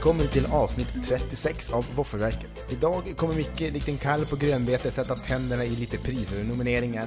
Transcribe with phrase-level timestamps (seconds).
[0.00, 2.72] välkommen till avsnitt 36 av Våffelverket.
[2.72, 7.06] Idag kommer Micke likt en kalv på grönbete sätta tänderna i lite priser och nomineringar.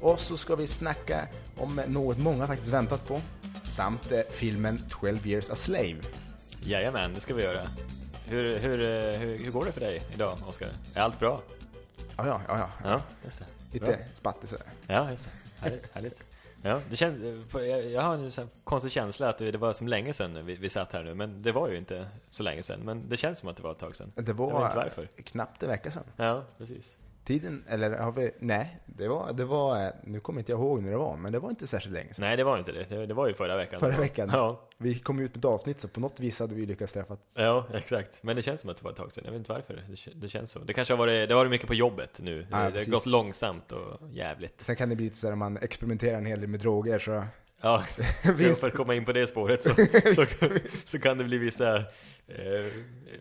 [0.00, 3.20] Och så ska vi snacka om något många faktiskt väntat på,
[3.62, 5.96] samt eh, filmen 12 years a slave.
[6.60, 7.60] Jajamän, det ska vi göra.
[8.24, 10.68] Hur, hur, eh, hur, hur går det för dig idag, Oskar?
[10.94, 11.40] Är allt bra?
[12.16, 12.58] Ja, ja, ja.
[12.58, 12.68] ja.
[12.84, 13.46] Ja, just det.
[13.72, 14.66] Lite spattig sådär.
[14.86, 15.30] Ja, just det.
[15.60, 15.94] Härligt.
[15.94, 16.33] härligt.
[16.66, 20.46] Ja, det känns, jag, jag har en konstig känsla att det var som länge sedan
[20.46, 22.80] vi, vi satt här nu, men det var ju inte så länge sedan.
[22.84, 24.12] Men det känns som att det var ett tag sedan.
[24.14, 25.06] Det Jag vet var inte varför.
[25.06, 26.02] knappt en vecka sedan.
[26.16, 26.96] Ja, precis.
[27.24, 30.90] Tiden, eller har vi, nej, det var, det var, nu kommer inte jag ihåg när
[30.90, 32.24] det var, men det var inte särskilt länge sedan.
[32.24, 32.84] Nej, det var inte det.
[32.88, 33.80] Det, det var ju förra veckan.
[33.80, 34.30] Förra veckan.
[34.32, 37.16] Ja, Vi kom ut med ett avsnitt, så på något vis hade vi lyckats träffa
[37.34, 38.22] ja, exakt.
[38.22, 39.24] Men det känns som att det var ett tag sedan.
[39.24, 39.74] Jag vet inte varför.
[39.74, 40.58] Det, det känns så.
[40.58, 42.46] Det kanske har varit, det har varit mycket på jobbet nu.
[42.50, 44.60] Ja, det, har gått långsamt och jävligt.
[44.60, 47.24] Sen kan det bli lite så här, man experimenterar en hel del med droger så
[47.64, 47.84] Ja,
[48.60, 49.74] för att komma in på det spåret så,
[50.24, 50.46] så,
[50.84, 51.76] så kan det bli vissa
[52.26, 52.72] eh,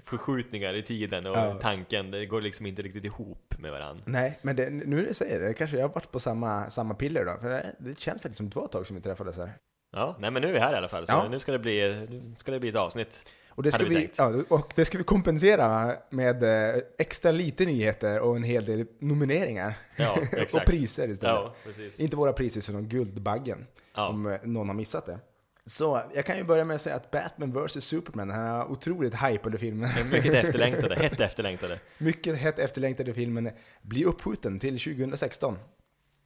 [0.05, 1.59] förskjutningar i tiden och Ja.
[1.61, 4.03] tanken, det går liksom inte riktigt ihop med varandra.
[4.05, 6.94] Nej, men det, nu när du säger det, kanske jag har varit på samma, samma
[6.94, 7.38] piller då.
[7.41, 9.52] För det, det känns faktiskt som det var ett tag som vi träffades här.
[9.95, 11.28] Ja, nej men nu är vi här i alla fall, så Ja.
[11.30, 13.30] nu ska det bli, nu ska det bli ett avsnitt.
[13.56, 18.20] Och det, ska vi ja, och det ska vi kompensera med eh, extra lite nyheter
[18.20, 19.78] och en hel del nomineringar.
[19.96, 20.18] Ja,
[20.54, 21.22] och priser istället.
[21.22, 21.56] Ja.
[21.98, 23.68] Inte våra priser, utan Guldbaggen.
[23.96, 25.20] Om eh, någon har missat det.
[25.66, 29.14] Så jag kan ju börja med att säga att Batman vs Superman, den här otroligt
[29.14, 31.80] hypade filmen, Mycket efterlängtade, hett efterlängtade.
[31.98, 33.50] mycket hett efterlängtade filmen,
[33.81, 35.58] blir uppskjuten till 2016.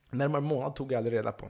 [0.10, 1.50] Närmare månad tog jag aldrig reda på.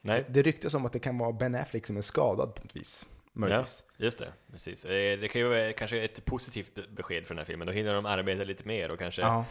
[0.00, 2.76] Nej, Det ryktas om att det kan vara Ben Affleck som är skadad på något
[2.76, 3.06] vis.
[3.34, 3.84] Ja, Möjligtvis.
[3.96, 4.84] just det, precis.
[4.84, 7.72] Eh, Det kan ju vara kanske ett positivt be- besked för den här filmen, då
[7.72, 9.44] hinner de arbeta lite mer och kanske Ja.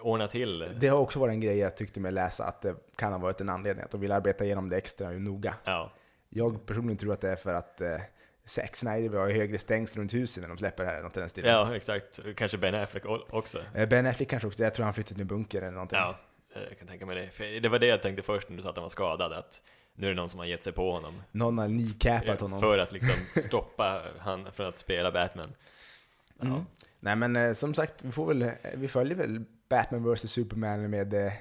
[0.00, 0.58] ordna till.
[0.80, 3.40] Det har också varit en grej jag tyckte mig läsa, att det kan ha varit
[3.40, 5.54] en anledning, att de vill arbeta igenom det extra noga.
[5.64, 5.92] Ja,
[6.28, 7.96] Jag personligen tror att det är för att eh,
[8.44, 11.20] Zack Snyder vill ha högre stängsel runt huset när de släpper det här, något i
[11.20, 11.50] den stilen.
[11.52, 12.20] ja, exakt.
[12.36, 13.58] Kanske Ben Affleck också.
[13.74, 15.98] Eh, Ben Affleck kanske också, jag tror han flyttat till en bunker eller någonting.
[15.98, 16.18] Ja,
[16.68, 17.30] jag kan tänka mig det.
[17.30, 19.62] För det var det jag tänkte först när du sa att han var skadad, att
[19.94, 21.22] nu är det någon som har gett sig på honom.
[21.32, 22.60] Någon har kneecapat honom.
[22.60, 25.54] För att liksom stoppa han från att spela Batman.
[26.40, 26.64] Ja, Mm.
[27.00, 30.90] Nej men eh, som sagt, vi, får väl, eh, vi följer väl Batman vs Superman
[30.90, 31.32] med eh,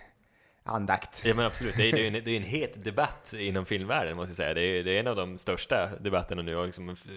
[0.63, 1.21] andakt.
[1.25, 4.15] ja men absolut, det är, det, är en, det är en het debatt inom filmvärlden
[4.15, 4.53] måste jag säga.
[4.53, 7.07] Det är, det är en av de största debatterna nu och liksom f-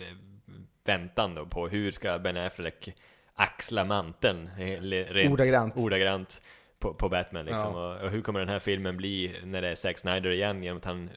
[0.85, 2.95] väntan då på hur ska Ben Affleck
[3.35, 5.77] axla manteln eh, rent Ordagrant.
[5.77, 6.43] ordagrant
[6.79, 7.75] på, på Batman liksom.
[7.75, 7.95] Ja.
[7.95, 10.79] Och, och hur kommer den här filmen bli när det är Zack Snyder igen genom
[10.79, 11.11] att han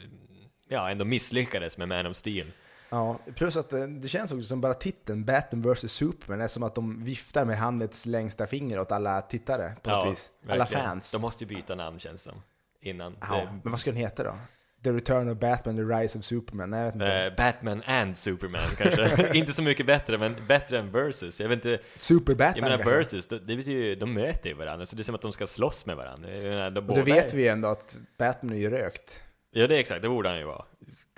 [0.67, 2.51] ja, ändå misslyckades med Man of Steel.
[2.89, 6.63] Ja, plus att eh, det känns också som bara titeln Batman vs Superman är som
[6.63, 10.31] att de viftar med handets längsta finger åt alla tittare på något vis.
[10.47, 10.83] Alla verkligen.
[10.83, 11.11] fans.
[11.11, 12.41] De måste ju byta namn känns det som.
[12.81, 13.17] Innan.
[13.21, 14.35] Ja, men vad ska den heta då?
[14.83, 16.69] The Return of Batman, The Rise of Superman?
[16.69, 17.13] Nej, jag vet inte.
[17.13, 19.31] Eh, Batman and Superman kanske.
[19.37, 21.39] inte så mycket bättre, men bättre än versus.
[21.41, 22.97] Jag vet inte, Super jag Batman menar kanske?
[22.97, 25.31] versus, det det betyder ju, de möter ju varandra, så det är som att de
[25.33, 26.29] ska slåss med varandra.
[26.35, 29.19] Jag menar, de Och båda det vet är- vi ändå att Batman är ju rökt.
[29.51, 30.65] Ja, det är exakt, det borde han ju vara.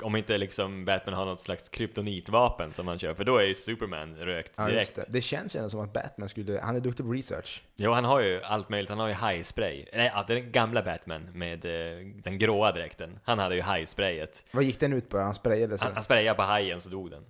[0.01, 3.55] Om inte liksom Batman har något slags kryptonitvapen som han kör, för då är ju
[3.55, 4.95] Superman rökt Ja, direkt.
[4.95, 5.05] det.
[5.09, 7.63] det känns ju ändå som att Batman skulle, han är duktig på research.
[7.75, 8.89] Jo, han har ju allt möjligt.
[8.89, 9.85] Han har ju hajspray.
[9.93, 13.19] Nej, ja, den gamla Batman med eh, den gråa dräkten.
[13.23, 14.45] Han hade ju hajsprayet.
[14.51, 15.17] Vad gick den ut på?
[15.17, 15.85] Han sprayade sig.
[15.85, 17.23] Han, han sprayade på hajen så dog den.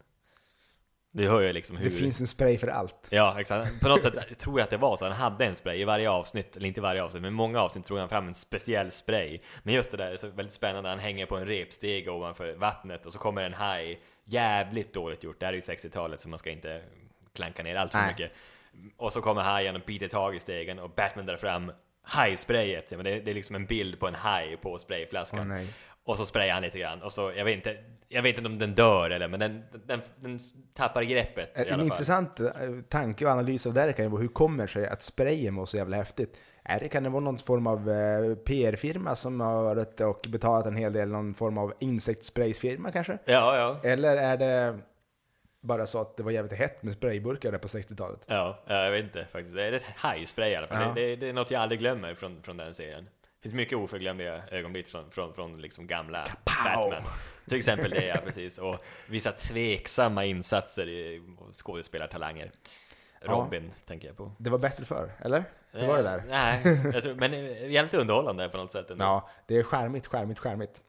[1.13, 1.85] Du hör ju liksom hur...
[1.85, 3.07] Det finns en spray för allt.
[3.09, 3.81] Ja, exakt.
[3.81, 5.05] På något sätt tror jag att det var så.
[5.05, 7.85] Han hade en spray i varje avsnitt, eller inte i varje avsnitt, men många avsnitt
[7.85, 9.39] tog han fram en speciell spray.
[9.63, 10.89] Men just det där är så väldigt spännande.
[10.89, 13.99] Han hänger på en repstege ovanför vattnet och så kommer en haj.
[14.25, 15.39] Jävligt dåligt gjort.
[15.39, 16.81] Det här är ju 60-talet så man ska inte
[17.33, 18.07] klanka ner allt för Nej.
[18.07, 18.35] mycket.
[18.97, 22.89] Och så kommer hajen och biter tag i stegen och Batman drar fram hajsprayet.
[22.89, 25.47] Det, är liksom en bild på en haj på sprayflaskan.
[25.47, 25.67] Nej.
[26.03, 27.77] Och så sprayar han lite grann och så, jag vet inte,
[28.13, 30.39] jag vet inte om den dör eller, men den, den, den
[30.73, 31.83] tappar greppet i En alla fall.
[31.85, 32.49] intressant eh,
[32.89, 35.65] tanke och analys av det här kan ju vara hur kommer sig att sprayen var
[35.65, 36.37] så jävla häftigt?
[36.63, 40.65] Är det, kan det vara någon form av eh, PR-firma som har varit och betalat
[40.65, 43.17] en hel del, någon form av insektspraysfirma kanske?
[43.25, 43.89] Ja, ja.
[43.89, 44.79] Eller är det
[45.61, 48.19] bara så att det var jävligt hett med sprayburkar där på 60-talet?
[48.27, 49.55] Ja, ja, jag vet inte faktiskt.
[49.55, 50.81] Det är ett hajspray i alla fall.
[50.81, 50.93] Ja.
[50.95, 53.03] Det, det, det är något jag aldrig glömmer från, från den serien.
[53.03, 57.03] Det finns mycket oförglömliga ögonblick från, från, från liksom gamla Batman.
[57.51, 58.57] Till exempel det, ja precis.
[58.57, 58.75] Och
[59.07, 61.21] vissa tveksamma insatser i
[61.53, 62.51] skådespelartalanger.
[63.21, 63.31] Ja.
[63.31, 64.31] Robin tänker jag på.
[64.37, 65.43] Det var bättre förr, eller?
[65.71, 66.17] Det var det där.
[66.17, 69.03] Eh, Nej, tror, men eh, jävligt underhållande på något sätt ändå.
[69.03, 70.81] Ja, det är skärmigt, skärmigt, skärmigt.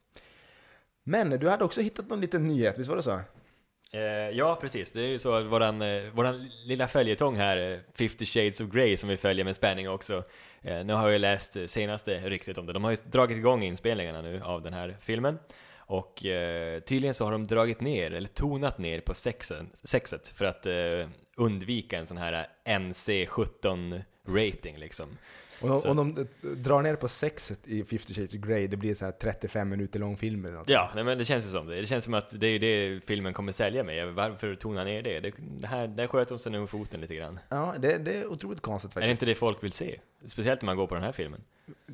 [1.04, 3.20] Men du hade också hittat någon liten nyhet, visst var det så?
[3.92, 4.92] Eh, ja, precis.
[4.92, 8.68] Det är ju så att våran, eh, våran lilla följetong här, eh, 50 Shades of
[8.70, 10.24] Grey, som vi följer med spänning också.
[10.62, 12.72] Eh, nu har jag läst eh, senaste ryktet om det.
[12.72, 15.38] De har ju dragit igång inspelningarna nu av den här filmen.
[15.86, 20.44] Och eh, tydligen så har de dragit ner, eller tonat ner på sexen, sexet för
[20.44, 25.08] att eh, undvika en sån här NC17 rating liksom.
[25.62, 29.04] Och om de drar ner på sexet i 50 Shades of Grey, det blir så
[29.04, 30.68] här 35 minuter lång film eller något.
[30.68, 31.80] Ja, nej, men det känns ju som det.
[31.80, 34.14] Det känns som att det är det filmen kommer sälja med.
[34.14, 35.20] Varför tona ner det?
[35.20, 37.38] Det, det här, där sköt de sig nog foten lite grann.
[37.48, 39.02] Ja, det, det är otroligt konstigt faktiskt.
[39.04, 40.00] Är det inte det folk vill se?
[40.26, 41.40] Speciellt när man går på den här filmen.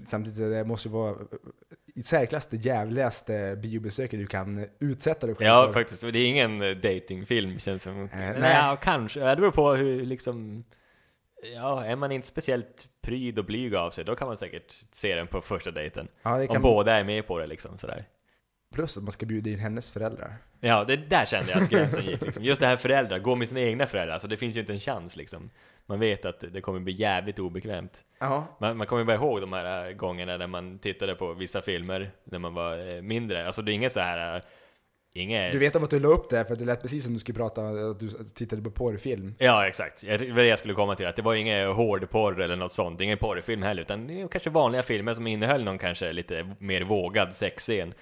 [0.07, 1.17] Samtidigt, det måste ju vara
[1.99, 5.73] i särklass det jävligaste biobesöket du kan utsätta dig själv Ja, för.
[5.73, 6.03] faktiskt.
[6.03, 8.03] Det är ingen datingfilm känns som.
[8.03, 8.55] Eh, nej, nej.
[8.55, 9.21] ja, kanske.
[9.21, 10.65] Det beror på hur liksom...
[11.55, 15.15] Ja, är man inte speciellt pryd och blyg av sig, då kan man säkert se
[15.15, 16.09] den på första dejten.
[16.23, 18.05] Ja, det Om båda är med på det liksom sådär.
[18.75, 20.37] plus att man ska bjuda in hennes föräldrar.
[20.61, 22.45] Ja, det där kände jag att gränsen gick liksom.
[22.45, 24.81] Just det här föräldrar, gå med sina egna föräldrar, alltså det finns ju inte en
[24.81, 25.51] chans liksom.
[25.89, 28.05] Man vet att det kommer bli jävligt obekvämt.
[28.21, 31.63] Ja, Man, man kommer bara ihåg de här äh, gångerna när man tittade på vissa
[31.63, 33.47] filmer när man var eh, mindre.
[33.47, 34.37] Alltså det är inget så här...
[34.37, 34.43] äh,
[35.15, 35.53] Inget...
[35.53, 37.19] du vet om att du la upp det för att det lät precis som du
[37.19, 39.35] skulle prata att du tittade på porrfilm.
[39.39, 40.01] Ja, exakt.
[40.01, 43.01] Det var det jag skulle komma till, att det var ingen hårdporr eller något sånt,
[43.01, 46.83] ingen porrfilm heller, utan det är kanske vanliga filmer som innehöll någon kanske lite mer
[46.83, 47.95] vågad sexscen.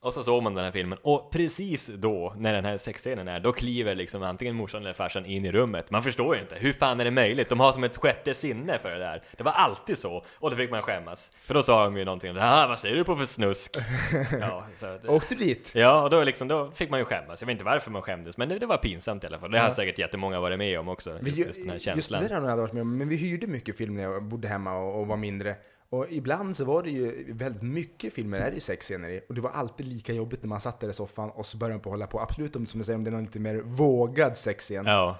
[0.00, 3.40] Och så såg man den här filmen, och precis då, när den här sexscenen är,
[3.40, 5.90] då kliver liksom antingen morsan eller farsan in i rummet.
[5.90, 7.48] Man förstår ju inte, hur fan är det möjligt?
[7.48, 9.22] De har som ett sjätte sinne för det där.
[9.36, 11.32] Det var alltid så, och då fick man skämmas.
[11.44, 13.76] För då sa de ju någonting ah, vad ser du på för snusk?
[14.40, 15.70] Ja, så Åkte du dit?
[15.74, 17.40] Ja, och då, liksom, då fick man ju skämmas.
[17.40, 19.50] Jag vet inte varför man skämdes, men det, det var pinsamt i alla fall.
[19.50, 19.74] Det har Ja.
[19.74, 22.20] säkert jättemånga varit med om också, Vi- just, just den här känslan.
[22.20, 24.24] Just det där har jag varit med om, men vi hyrde mycket film när jag
[24.24, 25.56] bodde hemma och, och var mindre.
[25.90, 29.20] Och ibland så var det ju väldigt mycket filmer, är det ju sexscener i.
[29.28, 31.74] Och det var alltid lika jobbigt när man satt där i soffan och så började
[31.74, 32.20] man på att hålla på.
[32.20, 34.86] Absolut om, som du säger, om det är någon lite mer vågad sexscen.
[34.86, 35.18] Ja.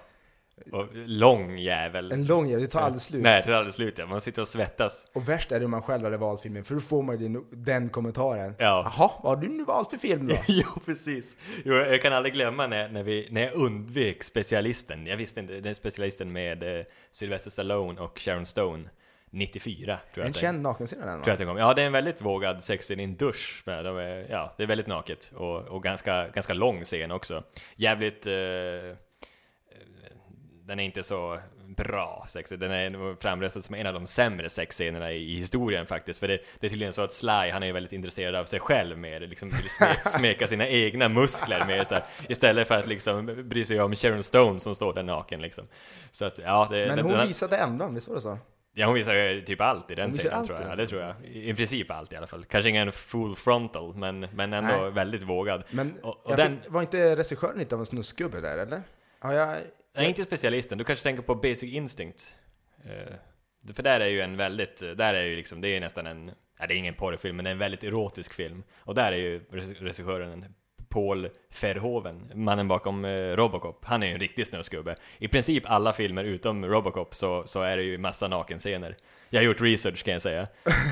[0.72, 2.12] Och lång jävel.
[2.12, 3.22] En lång jävel, det tar aldrig slut.
[3.22, 4.06] Nej, det tar aldrig slut ja.
[4.06, 5.06] Man sitter och svettas.
[5.12, 7.28] Och värst är det om man själv hade valt filmen, för då får man ju
[7.28, 8.54] den, den kommentaren.
[8.58, 8.92] Ja.
[8.96, 10.34] Jaha, vad har du nu valt för film då?
[10.48, 11.36] jo, precis.
[11.64, 15.06] Jo, jag kan aldrig glömma när, när, vi, när jag undvek specialisten.
[15.06, 18.88] Jag visste inte, den specialisten med eh, Sylvester Stallone och Sharon Stone.
[19.30, 20.38] 94, tror jag En är.
[20.38, 21.42] känd nakenscen den Tror jag va?
[21.42, 21.58] att kom.
[21.58, 23.62] Ja, det är en väldigt vågad sexscen i en dusch.
[23.66, 27.42] Men De är, ja, det är väldigt naket och, och ganska, ganska lång scen också.
[27.76, 28.26] Jävligt...
[28.26, 28.96] Eh, eh,
[30.66, 31.38] den är inte så
[31.76, 32.50] bra sex.
[32.50, 36.20] Den är framröstad som en av de sämre sexscenerna i, i historien faktiskt.
[36.20, 38.98] För det, det är tydligen så att Sly, han är väldigt intresserad av sig själv
[38.98, 43.48] mer, liksom vill sme, smeka sina egna muskler mer så här, istället för att liksom
[43.48, 45.68] bry sig om Sharon Stone som står där naken liksom.
[46.10, 48.38] Så att, ja, det, Men den, hon den, visade ändan, visst var det så?
[48.78, 50.70] Ja, hon visar ju typ allt i den allt tror jag.
[50.70, 51.14] Ja, det tror jag.
[51.26, 52.44] I, princip allt i alla fall.
[52.44, 54.90] Kanske ingen full frontal, men, men ändå Nej.
[54.90, 55.64] väldigt vågad.
[55.70, 58.82] Men Och- och den- fick, var inte regissören lite av en snuskgubbe där, eller?
[59.22, 59.56] Ja, jag,
[59.96, 60.78] Nej, inte specialisten.
[60.78, 62.34] Du kanske tänker på Basic Instinct.
[62.84, 66.24] Eh, för där är ju en väldigt, där är ju liksom, det är nästan en,
[66.26, 68.62] nej det är ingen porrfilm, men det är en väldigt erotisk film.
[68.78, 69.40] Och där är ju
[69.80, 70.44] regissören en
[70.88, 71.28] Paul
[71.62, 73.84] Verhoeven, mannen bakom eh, Robocop.
[73.84, 74.96] Han är ju en riktig snöskubbe.
[75.18, 78.96] I princip alla filmer utom Robocop så, så är det ju massa nakenscener.
[79.30, 80.46] Jag har gjort research kan jag säga.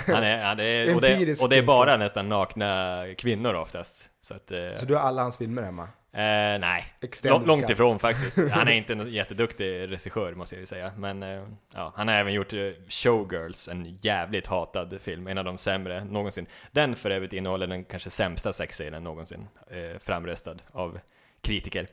[0.07, 4.11] Han är, han är, och, det, och det är bara nästan nakna kvinnor oftast.
[4.23, 5.89] Så att, eh, så du har alla hans filmer hemma?
[6.17, 7.71] Eh, nej, Extended Lång, långt cut.
[7.71, 8.39] ifrån faktiskt.
[8.51, 10.93] Han är inte en jätteduktig regissör måste jag ju säga.
[10.97, 11.43] Men eh,
[11.75, 16.05] ja, han har även gjort eh, Showgirls, en jävligt hatad film, en av de sämre
[16.05, 16.47] någonsin.
[16.73, 20.99] Den för övrigt innehåller den kanske sämsta sexscenen någonsin, eh, framröstad av
[21.41, 21.87] kritiker.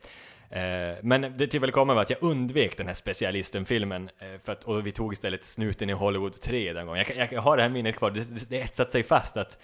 [0.50, 4.09] Eh, men det till väl kommer var att jag undvek den här specialisten-filmen,
[4.43, 7.05] för att, och vi tog istället Snuten i Hollywood 3 den gången.
[7.15, 9.57] Jag, jag, har det här minnet kvar, det, det, det etsat sig fast att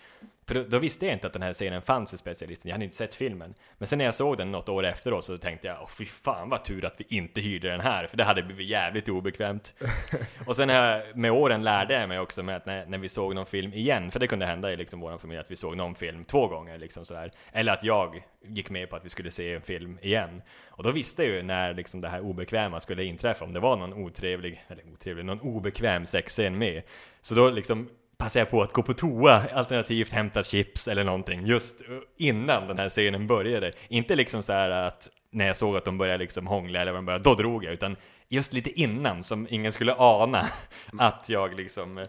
[0.49, 2.85] för då, då visste jag inte att den här scenen fanns i specialisten, jag hade
[2.85, 3.53] inte sett filmen.
[3.77, 6.49] Men sen när jag såg den något år efteråt så tänkte jag, åh fy fan
[6.49, 9.73] vad tur att vi inte hyrde den här, för det hade blivit jävligt obekvämt.
[10.47, 13.35] och sen här, med åren lärde jag mig också med att när, när vi såg
[13.35, 15.95] någon film igen, för det kunde hända i liksom vår familj att vi såg någon
[15.95, 17.31] film två gånger liksom sådär.
[17.51, 20.41] Eller att jag gick med på att vi skulle se en film igen.
[20.67, 23.77] Och då visste jag ju när liksom det här obekväma skulle inträffa, om det var
[23.77, 26.83] någon otrevlig, eller otrevlig, någon obekväm sexscen med.
[27.21, 31.45] Så då liksom passade jag på att gå på toa, alternativt hämta chips eller någonting,
[31.45, 33.71] just uh, innan den här scenen började.
[33.87, 36.97] Inte liksom så här att när jag såg att de började liksom hångla eller vad
[36.97, 37.95] de började, då drog jag, utan
[38.29, 40.45] just lite innan, som ingen skulle ana
[40.99, 42.07] att jag liksom eh,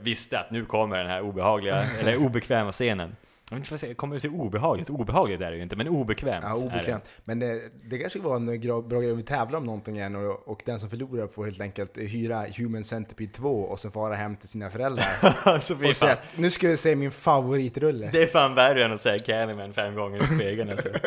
[0.00, 3.16] visste att nu kommer den här obehagliga, eller obekväma scenen.
[3.50, 4.90] Jag vet inte vad jag säger, kommer det till obehagligt?
[4.90, 7.04] Obehagligt är det ju inte, men obekvämt Ja, obekvämt.
[7.24, 8.46] Men det, det kanske var en
[8.88, 11.60] bra grej om vi tävlar om någonting igen och, och den som förlorar får helt
[11.60, 15.06] enkelt hyra Human Centipede 2 och sen fara hem till sina föräldrar.
[15.44, 18.10] alltså, fy och säga nu ska vi se min favoritrulle.
[18.12, 20.88] Det är fan värre än att säga Candyman fem gånger i spegeln alltså.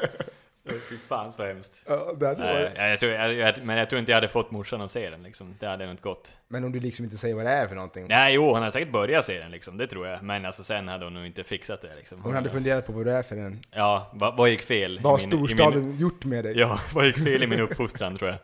[0.89, 1.81] Fy fan så hemskt.
[1.87, 2.77] Ja, det hade Nej, varit.
[2.77, 5.23] jag tror, jag, jag, men jag tror inte jag hade fått morsan att se den
[5.23, 5.55] liksom.
[5.59, 6.37] Det hade nog inte gått.
[6.47, 8.05] Men om du liksom inte säger vad det är för någonting.
[8.09, 10.23] Nej, jo, hon hade säkert börjat se den liksom, det tror jag.
[10.23, 12.21] Men alltså sen hade hon nog inte fixat det liksom.
[12.21, 13.59] Hon hade funderat på vad det är för en...
[13.71, 14.97] Ja, vad, vad gick fel?
[14.97, 16.57] i Vad har min- i min- storstaden gjort med dig?
[16.59, 18.39] Ja, vad gick fel i min uppfostran tror jag.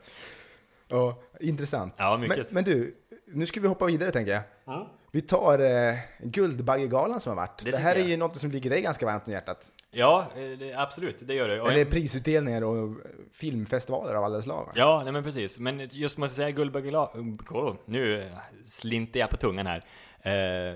[0.87, 1.93] Ja, intressant.
[1.97, 2.51] Ja, Men, mycket.
[2.51, 2.95] men du,
[3.27, 4.31] nu ska vi hoppa vidare tänker
[4.65, 4.87] jag.
[5.11, 7.61] Vi tar eh, Guldbaggegalan som har varit.
[7.65, 9.71] Det, Det här är tycker ju något som ligger dig ganska varmt om hjärtat.
[9.93, 11.61] Ja, eh, det, absolut, det gör det.
[11.61, 12.97] Och Eller prisutdelningar och
[13.33, 14.71] filmfestivaler av alla slag.
[14.75, 15.59] Ja, nej men precis.
[15.59, 17.39] Men just måste säga Guldbaggegalan,
[17.85, 18.29] nu
[18.63, 19.83] slinter jag på tungan här.
[20.25, 20.75] Eh,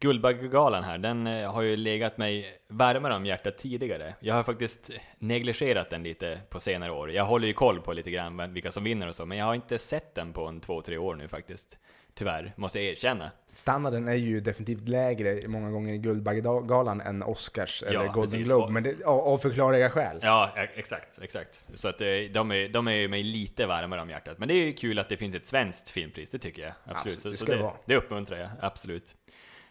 [0.00, 4.14] Guldbaggegalan här, den eh, har ju legat mig varmare om hjärtat tidigare.
[4.20, 7.12] Jag har faktiskt negligerat den lite på senare år.
[7.12, 9.54] Jag håller ju koll på lite grann vilka som vinner och så, men jag har
[9.54, 11.78] inte sett den på en två, tre år nu faktiskt.
[12.14, 13.30] Tyvärr, måste jag erkänna.
[13.56, 18.48] Standarden är ju definitivt lägre många gånger i Guldbaggegalan än Oscars eller Golden precis.
[18.48, 20.18] Globe, men det, av, av förklarliga skäl.
[20.22, 21.64] Ja, e- exakt, exakt.
[21.74, 24.38] Så att eh, de är, de är mig lite varmare om hjärtat.
[24.38, 26.72] Men det är ju kul att det finns ett svenskt filmpris, det tycker jag.
[26.84, 27.16] Absolut.
[27.16, 27.74] Absolut, det ska så det det, vara.
[27.84, 29.14] det uppmuntrar jag, absolut.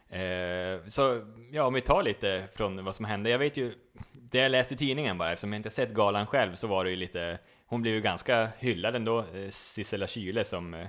[0.09, 3.29] Eh, så, ja, om vi tar lite från vad som hände.
[3.29, 3.73] Jag vet ju,
[4.11, 6.89] det jag läste i tidningen bara, eftersom jag inte sett galan själv, så var det
[6.89, 10.87] ju lite, hon blev ju ganska hyllad ändå, eh, Sissela Kyle som eh,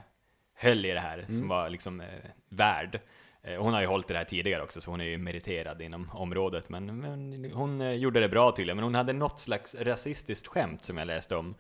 [0.57, 2.07] höll i det här, som var liksom eh,
[2.49, 3.01] värd.
[3.43, 5.83] Eh, Hon har ju hållit i det här tidigare också, så hon är ju meriterad
[5.83, 6.69] inom området.
[6.69, 8.77] Men, men hon eh, gjorde det bra tydligen.
[8.77, 11.55] Men hon hade något slags rasistiskt skämt som jag läste om.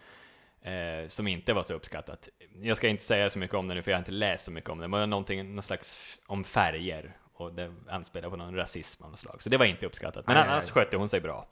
[0.62, 2.28] Eh, som inte var så uppskattat.
[2.62, 4.50] Jag ska inte säga så mycket om det nu, för jag har inte läst så
[4.50, 4.88] mycket om det.
[4.88, 7.16] Men det var någonting, någon slags om färger.
[7.34, 9.42] Och det anspelar på någon rasism av något slag.
[9.42, 10.26] Så det var inte uppskattat.
[10.26, 10.72] Men Nej, annars nej.
[10.72, 11.46] skötte hon sig bra.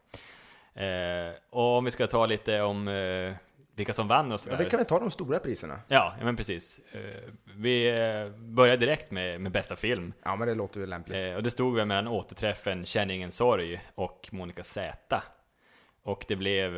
[0.74, 3.34] Eh, och om vi ska ta lite om eh,
[3.76, 4.56] vilka som vann och Ja, sådär.
[4.64, 5.80] vi kan väl ta de stora priserna?
[5.88, 6.80] Ja, ja men precis.
[6.92, 7.00] Eh,
[7.56, 10.12] vi eh, börjar direkt med, med bästa film.
[10.24, 11.16] Ja, men det låter väl lämpligt.
[11.30, 15.22] Eh, och det stod väl mellan återträffen Känn ingen sorg och Monica Z.
[16.02, 16.72] Och det blev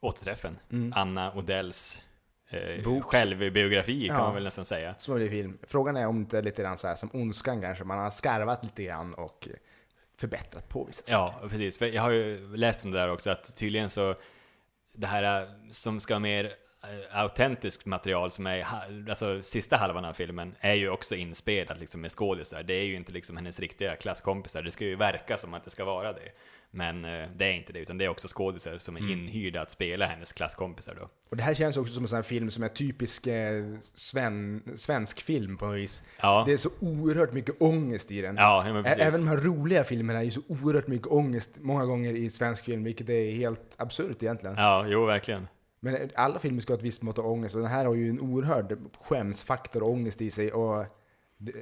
[0.00, 0.58] återträffen.
[0.94, 2.02] Anna Odells
[2.50, 2.82] eh, Mm.
[2.82, 3.04] Bok.
[3.04, 4.22] självbiografi kan Ja.
[4.22, 4.94] man väl nästan säga.
[4.98, 5.58] Som blir film.
[5.62, 8.64] Frågan är om det är lite grann så här som Ondskan kanske, man har skarvat
[8.64, 9.48] lite grann och
[10.18, 11.78] förbättrat på vissa Ja, precis.
[11.78, 14.14] För jag har ju läst om det där också, att tydligen så
[14.96, 16.52] det här eh, som ska mer
[17.10, 18.66] autentiskt material som är,
[19.08, 22.62] alltså sista halvan av filmen är ju också inspelat liksom med skådisar.
[22.62, 24.62] Det är ju inte liksom hennes riktiga klasskompisar.
[24.62, 26.32] Det ska ju verka som att det ska vara det.
[26.70, 29.12] Men eh, det är inte det, utan det är också skådisar som är Mm.
[29.12, 31.08] inhyrda att spela hennes klasskompisar då.
[31.30, 33.64] Och det här känns också som en sån här film som är typisk eh,
[33.94, 36.02] sven, svensk film på något vis.
[36.22, 38.36] Ja, Det är så oerhört mycket ångest i den.
[38.36, 39.02] ja, men precis.
[39.02, 42.64] Även de här roliga filmerna är ju så oerhört mycket ångest många gånger i svensk
[42.64, 44.56] film, vilket är helt absurt egentligen.
[44.58, 45.48] Ja, jo verkligen.
[45.80, 48.10] Men alla filmer ska ha ett visst mått av ångest och den här har ju
[48.10, 50.84] en oerhörd skämsfaktor och ångest i sig och
[51.38, 51.52] det,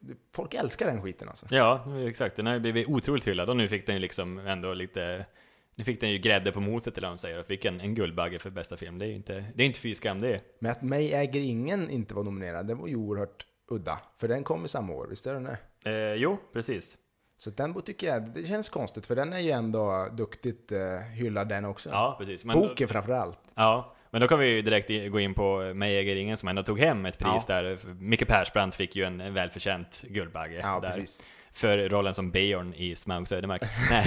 [0.00, 1.46] det, folk älskar den skiten alltså.
[1.50, 2.36] Ja, exakt.
[2.36, 5.26] Den har ju blivit otroligt hyllad och nu fick den ju liksom ändå lite
[5.74, 7.94] nu fick den ju grädde på moset eller vad de säger och fick en, en
[7.94, 8.98] Guldbagge för bästa film.
[8.98, 10.40] Det är ju inte, det är inte fy skam det.
[10.58, 13.98] Men att Mig äger ingen inte var nominerad, det var ju oerhört udda.
[14.20, 15.58] För den kom i samma år, visst är den det?
[15.90, 16.98] Eh, jo, precis.
[17.42, 20.78] Så den tycker jag, det känns konstigt för den är ju ändå duktigt eh,
[21.14, 21.90] hyllad den också.
[21.90, 22.44] Ja, precis.
[22.44, 23.38] Men, Boken framförallt.
[23.54, 26.62] Ja, men då kan vi ju direkt gå in på Mig äger ingen som ändå
[26.62, 27.78] tog hem ett pris där.
[28.00, 30.90] Micke Persbrandt fick ju en, välförtjänt Guldbagge Ja, där.
[30.90, 31.22] precis.
[31.52, 33.62] För rollen som Björn i Smaug Södermark.
[33.90, 34.06] Nej,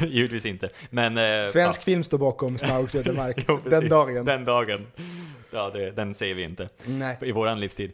[0.08, 0.68] givetvis inte.
[0.90, 1.18] Men...
[1.18, 3.70] eh, Svensk film står bakom Smaug Södermark ja, precis.
[3.70, 4.24] den dagen.
[4.24, 4.86] Den dagen.
[5.50, 6.68] Ja, det, den ser vi inte.
[6.84, 7.92] Nej, I våran livstid.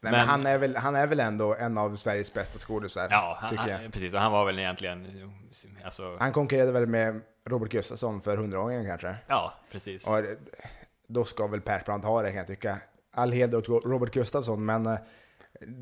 [0.00, 3.08] Nej men, Men- han, är väl, han är väl ändå en av Sveriges bästa skådisar,
[3.10, 3.78] Ja, han, tycker jag.
[3.78, 4.12] han, precis.
[4.14, 5.30] Och han var väl egentligen...
[5.84, 9.16] Alltså, Han konkurrerade väl med Robert Gustafsson för hundraåringen kanske.
[9.26, 10.08] ja, precis.
[10.08, 10.22] Och
[11.08, 12.78] då ska väl Persbrandt ha det kan jag tycka.
[13.14, 14.94] All heder åt Robert Gustafsson, men eh,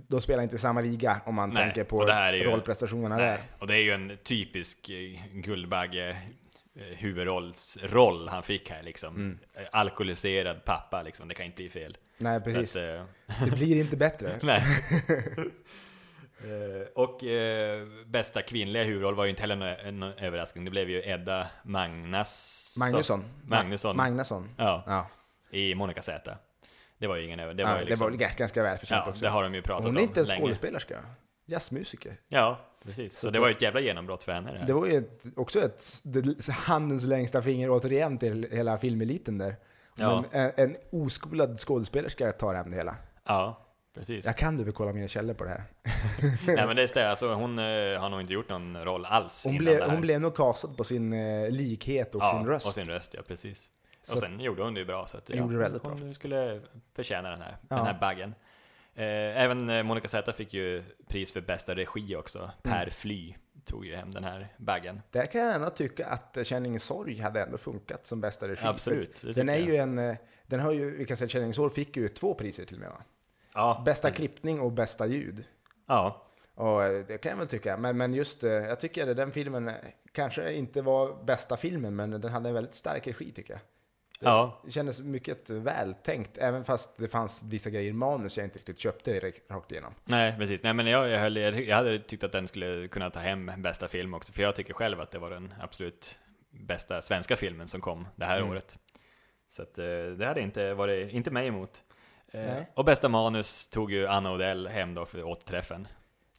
[0.09, 2.02] de spelar inte samma liga om man Nej, tänker på
[2.50, 3.40] rollprestationerna där.
[3.59, 6.16] och det är ju en typisk eh, Guldbagge
[6.76, 9.14] eh, huvudrollsroll han fick här liksom.
[9.16, 9.38] Mm.
[9.73, 11.97] Alkoholiserad pappa liksom, det kan inte bli fel.
[12.19, 12.76] Nej, precis.
[12.76, 14.38] Att, eh, Det blir inte bättre.
[14.43, 14.62] nej.
[16.45, 20.64] Eh, och eh, bästa kvinnliga huvudroll var ju inte heller en överraskning.
[20.64, 22.75] Det blev ju Edda Magnas...
[22.78, 23.25] Magnusson.
[23.45, 23.97] Magnusson.
[23.97, 24.49] Magnusson.
[24.57, 25.09] Ja, Ja,
[25.59, 26.37] i Monica Z.
[26.99, 27.54] Det var ju ingen över...
[27.54, 29.25] Det det, var ja, ju det liksom, var väl g- ganska välförtjänt Ja, också.
[29.25, 30.40] det har de ju pratat Hon är om inte en länge.
[30.40, 30.99] skådespelerska.
[31.47, 32.16] Jazzmusiker.
[32.28, 33.18] Ja, precis.
[33.18, 34.64] Så, Så det var ju ett jävla genombrott för henne det.
[34.66, 39.56] Det var ju ett, också ett, det, handens längsta finger återigen till hela filmeliten där.
[39.96, 40.24] Ja.
[40.32, 42.96] Men en, en oskolad skådespelerska tar hem det hela.
[43.26, 44.26] Ja, precis.
[44.26, 45.62] Jag kan du väl kolla mina källor på det här.
[46.46, 47.64] Nej men det stämmer, alltså, hon eh,
[48.00, 51.12] har nog inte gjort någon roll alls Hon, blev, hon blev nog castad på sin
[51.12, 52.66] eh, likhet och ja, sin röst.
[52.66, 53.70] och sin röst, ja precis.
[54.02, 56.60] Så- och sen gjorde hon det ju bra, så att ja, Gjorde väldigt hon skulle
[56.96, 57.76] förtjäna den här, Ja.
[57.76, 58.34] den här baggen.
[58.96, 62.38] Eh, även eh, Monica Z fick ju pris för bästa regi också.
[62.38, 62.50] Mm.
[62.62, 63.34] Per Fly
[63.64, 65.00] tog ju hem den här baggen.
[65.10, 68.66] Där kan jag ändå tycka att Känn ingen sorg hade ändå funkat som bästa regi.
[68.66, 71.54] Absolut, Den är tycker ju en, eh, den har ju, vi kan säga Känn ingen
[71.54, 73.02] sorg fick ju två priser till och med va?
[73.54, 74.16] Ja, Bästa precis.
[74.16, 75.44] klippning och bästa ljud.
[75.86, 77.76] Ja, Och det kan jag väl tycka.
[77.76, 79.70] Men, men just, jag tycker att den filmen
[80.12, 83.60] kanske inte var bästa filmen, men den hade en väldigt stark regi tycker jag.
[84.21, 84.61] Ja.
[84.64, 88.78] Det kändes mycket vältänkt, även fast det fanns vissa grejer i manus jag inte riktigt
[88.78, 89.94] köpte rakt igenom.
[90.04, 90.62] Nej, precis.
[90.62, 93.50] Nej, men jag, jag, höll, jag, jag hade tyckt att den skulle kunna ta hem
[93.59, 96.18] bästa film också, för jag tycker själv att det var den absolut
[96.50, 98.50] bästa svenska filmen som kom det här Mm.
[98.50, 98.78] året.
[99.49, 99.85] Så att, eh,
[100.18, 101.83] det hade inte varit, inte mig emot.
[102.33, 102.71] Eh, Nej.
[102.75, 105.88] Och bästa manus tog ju Anna Odell hem då för återträffen.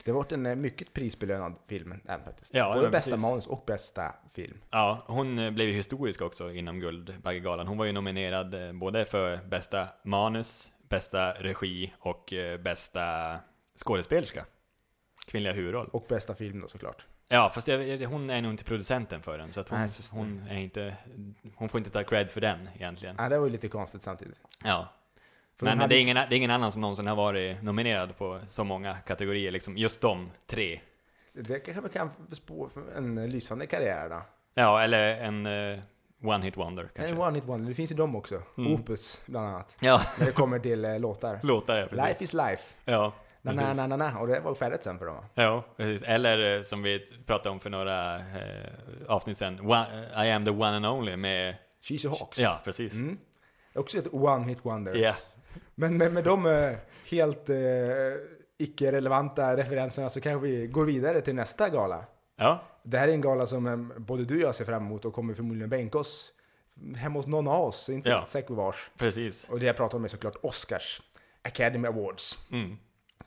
[0.06, 2.54] Det var en eh, mycket prisbelönad film, den faktiskt.
[2.54, 3.28] Ja, Både bästa precis.
[3.28, 4.62] manus och bästa film.
[4.70, 7.68] Ja, hon eh, blev ju historisk också inom Guldbaggegalan.
[7.68, 12.34] Hon var ju nominerad eh, både för bästa manus, bästa regi och
[12.64, 13.38] bästa
[13.76, 14.46] skådespelerska.
[15.28, 15.90] Kvinnliga huvudroll.
[15.94, 17.06] Och bästa film då såklart.
[17.28, 20.48] Ja, fast jag, hon är nog inte producenten för den, så att hon, Nej, hon
[20.50, 20.96] är inte...
[21.56, 23.16] Hon får inte ta cred för den egentligen.
[23.18, 24.38] Ja, det var ju lite konstigt samtidigt.
[24.64, 24.88] Ja.
[25.60, 28.64] Men det är, ingen, det är ingen annan som någonsin har varit nominerad på så
[28.64, 30.80] många kategorier, liksom just de tre.
[31.34, 34.22] Det kanske man kan spå en lysande karriär då.
[34.54, 35.80] Ja, eller en eh,
[36.24, 37.16] one hit wonder kanske.
[37.16, 38.42] En one hit wonder, det finns ju de också.
[38.58, 38.74] Mm.
[38.74, 39.76] Opus bland annat.
[39.80, 41.40] Ja, När det kommer till eh, låtar.
[41.44, 42.06] låtar ja, precis.
[42.08, 42.74] Life is life.
[42.86, 44.20] Ja, Na, na, na, na, na.
[44.20, 45.26] Och det var färdigt sen för dem?
[45.34, 46.02] Ja, precis.
[46.08, 48.22] Eller eh, som vi pratade om för några eh,
[49.08, 49.86] avsnitt sen, one,
[50.26, 51.56] I am the one and only med...
[51.82, 52.40] Cheesy Hawks.
[52.40, 52.94] Ja, precis.
[52.94, 53.18] Mm.
[53.76, 54.96] Också ett one hit wonder.
[54.96, 55.16] Ja,
[55.76, 56.74] Men med, med de eh,
[57.10, 57.56] helt eh,
[58.58, 62.06] icke-relevanta referenserna så kanske vi går vidare till nästa gala.
[62.36, 65.06] ja, Det här är en gala som eh, både du och jag ser fram emot
[65.06, 66.32] och kommer förmodligen bänka oss
[66.96, 68.16] hemma hos någon av oss, inte Ja.
[68.16, 68.26] ja.
[68.28, 68.90] säker på vars.
[68.98, 69.50] precis.
[69.50, 71.02] Och det jag pratar om är såklart Oscars
[71.42, 72.40] Academy Awards.
[72.52, 72.78] Mm.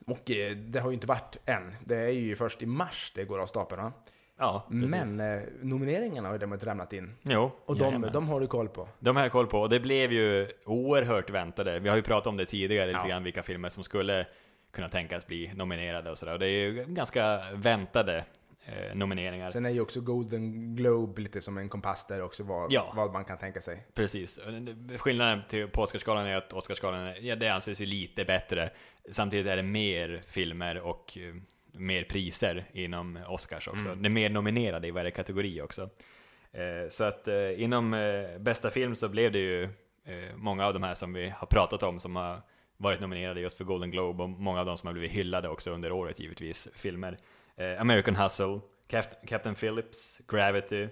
[0.07, 1.75] Och eh, det har ju inte varit än.
[1.85, 3.83] Det är ju först i mars det går av stapeln.
[3.83, 3.93] va?
[4.39, 4.91] Ja, precis.
[4.91, 7.15] Men eh, nomineringarna har ju däremot ramlat in.
[7.23, 8.13] Jo, Och de, jajamän.
[8.13, 8.89] de har du koll på.
[8.99, 11.79] De har jag koll på, och det blev ju oerhört väntade.
[11.79, 13.09] Vi har ju pratat om det tidigare lite Ja.
[13.09, 14.27] grann, vilka filmer som skulle
[14.71, 16.33] kunna tänkas bli nominerade och sådär.
[16.33, 18.25] Och det är ju ganska väntade
[18.67, 19.49] eh, nomineringar.
[19.49, 22.93] Sen är ju också Golden Globe lite som en kompass där också vad, Ja.
[22.97, 23.87] vad man kan tänka sig.
[23.95, 24.41] Precis.
[24.99, 28.71] Skillnaden till, på Oscarsgalan är att Oscarsgalan, ja, det anses ju lite bättre.
[29.11, 31.35] Samtidigt är det mer filmer och eh,
[31.73, 33.89] mer priser inom Oscars också.
[33.89, 34.03] Mm.
[34.03, 35.91] Det är mer nominerade i varje kategori också.
[36.53, 39.69] Eh, så att eh, inom eh, bästa film så blev det ju
[40.37, 42.43] många av de här som vi har pratat om som har
[42.77, 45.71] varit nominerade just för Golden Globe och många av dem som har blivit hyllade också
[45.71, 47.19] under året givetvis, filmer.
[47.79, 50.89] American Hustle, Cap- Captain Phillips, Gravity,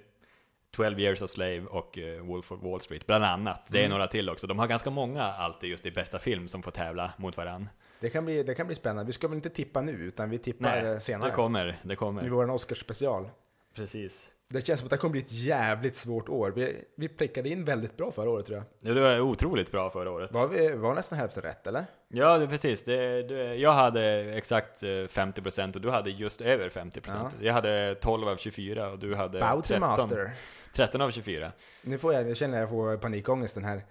[0.70, 3.66] 12 years a slave och Wolf of Wall Street, bland annat.
[3.68, 3.90] Det är Mm.
[3.90, 4.46] några till också.
[4.46, 7.68] De har ganska många alltid just i bästa film som får tävla mot varann.
[8.00, 9.04] Det kan, bli, det kan bli spännande.
[9.06, 11.30] Vi ska väl inte tippa nu, utan vi tippar eh, senare.
[11.30, 12.28] det kommer, det I kommer.
[12.28, 13.28] vår Oscars special.
[13.74, 14.28] Precis.
[14.48, 16.52] Det känns som att det kommer bli ett jävligt svårt år.
[16.56, 18.90] Vi, vi prickade in väldigt bra förra året tror jag.
[18.90, 20.32] Ja, Det var otroligt bra förra året.
[20.32, 21.84] Var, vi, var nästan hälften rätt, eller?
[22.08, 22.84] Ja, det, precis.
[22.84, 24.02] Det, det, jag hade
[24.34, 27.00] exakt eh, 50% och du hade just över 50%.
[27.06, 27.30] Ja.
[27.40, 30.34] Jag hade 12 av 24 och du hade Bout the 13, master.
[30.74, 31.52] 13 av 24.
[31.82, 33.82] Nu får jag, jag känner att jag får panikångest den här.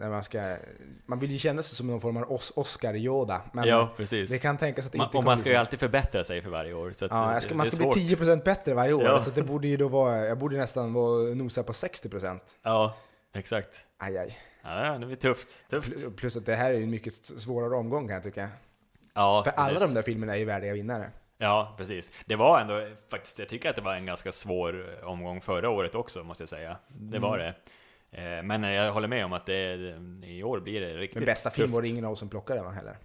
[0.00, 0.56] När man, ska,
[1.06, 3.40] man vill ju känna sig som någon form av Os, Oscar-Yoda.
[3.52, 4.30] Men ja, precis.
[4.30, 5.60] det kan tänkas att det man, inte och man ska ju så.
[5.60, 6.90] alltid förbättra sig för varje år.
[6.92, 7.94] Så Ja, eh, ska, man ska svårt.
[7.94, 9.04] bli 10% bättre varje år.
[9.04, 9.20] Ja.
[9.20, 12.40] Så det borde ju då vara, jag borde nästan vara, nosa på 60%.
[12.62, 12.96] Ja,
[13.34, 13.84] exakt.
[13.98, 14.38] Aj, aj.
[14.62, 15.68] Ja, det blir tufft.
[15.70, 16.16] tufft.
[16.16, 18.48] Plus- att det här är en mycket svårare omgång kan jag tycka.
[19.14, 19.88] Ja, För alla precis.
[19.88, 21.10] de där filmerna är ju värdiga vinnare.
[21.38, 22.10] Ja, precis.
[22.26, 25.94] Det var ändå faktiskt, jag tycker att det var en ganska svår omgång förra året
[25.94, 26.76] också, måste jag säga.
[26.88, 27.46] Det var Mm.
[27.46, 27.54] det.
[28.12, 29.74] Eh, Men jag håller med om att det,
[30.24, 32.62] i år blir det riktigt Men bästa film var det ingen av oss som plockade
[32.62, 32.96] va, heller?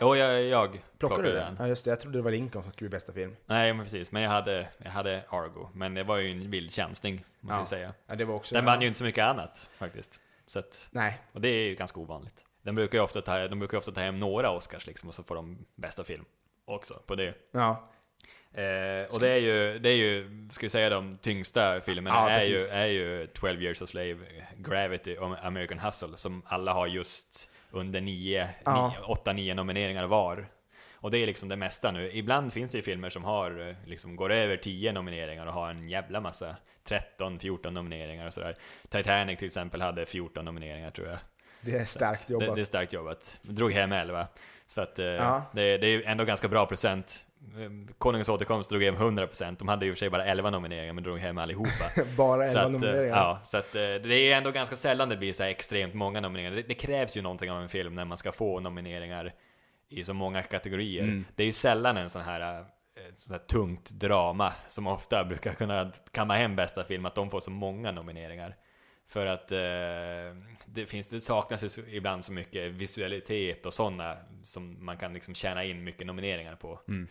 [0.00, 1.44] Jo, jag, jag Plockade du den.
[1.54, 1.56] den?
[1.58, 3.36] Ja just det, jag trodde det var Lincoln som skulle bli bästa film.
[3.46, 4.12] Nej, men precis.
[4.12, 5.68] Men jag hade, jag hade Argo.
[5.74, 7.60] Men det var ju en vild chansning, måste Ja.
[7.60, 7.92] jag säga.
[8.06, 8.54] Ja, det var också...
[8.54, 10.20] Den vann ju inte så mycket annat, faktiskt.
[10.46, 12.44] Så att, Nej, och det är ju ganska ovanligt.
[12.62, 15.14] Den brukar ju ofta ta, de brukar ju ofta ta hem några Oscars liksom, och
[15.14, 16.24] så får de bästa film
[16.64, 17.34] också på det.
[17.52, 17.88] ja.
[18.54, 22.30] Eh, och det är ju, det är ju, ska vi säga de tyngsta filmerna, Ja,
[22.30, 24.16] är, ju, är ju 12 years a slave,
[24.56, 28.94] Gravity och American Hustle, som alla har just under 9, Ja.
[29.24, 30.48] 8-9 nomineringar var.
[30.94, 32.10] Och det är liksom det mesta nu.
[32.12, 35.70] Ibland finns det ju filmer som har, eh, liksom, går över 10 nomineringar och har
[35.70, 36.56] en jävla massa
[36.88, 38.56] 13-14 nomineringar och sådär.
[38.88, 41.18] Titanic till exempel hade 14 nomineringar tror jag.
[41.60, 42.48] Det är starkt jobbat.
[42.48, 43.38] Det, det är starkt jobbat.
[43.42, 44.26] Drog hem 11.
[44.66, 45.42] Så att eh, Ja.
[45.52, 47.24] det, det är ändå ganska bra procent.
[47.40, 49.56] Eh, Konungens återkomst drog hem 100%.
[49.58, 51.84] De hade i och för sig bara 11 nomineringar men drog hem allihopa.
[52.16, 53.16] Bara så 11 att, eh, nomineringar.
[53.16, 56.20] ja, så att eh, det är ändå ganska sällan det blir så här extremt många
[56.20, 56.56] nomineringar.
[56.56, 59.32] Det, det krävs ju någonting av en film när man ska få nomineringar
[59.88, 61.02] i så många kategorier.
[61.02, 61.24] Mm.
[61.36, 62.64] Det är ju sällan en sån här eh,
[63.14, 67.40] sånt här tungt drama som ofta brukar kunna kamma hem bästa film, att de får
[67.40, 68.56] så många nomineringar.
[69.08, 69.58] För att eh,
[70.66, 75.34] det, finns, det saknas ju ibland så mycket visualitet och sådana som man kan liksom
[75.34, 76.80] tjäna in mycket nomineringar på.
[76.88, 77.08] Mm.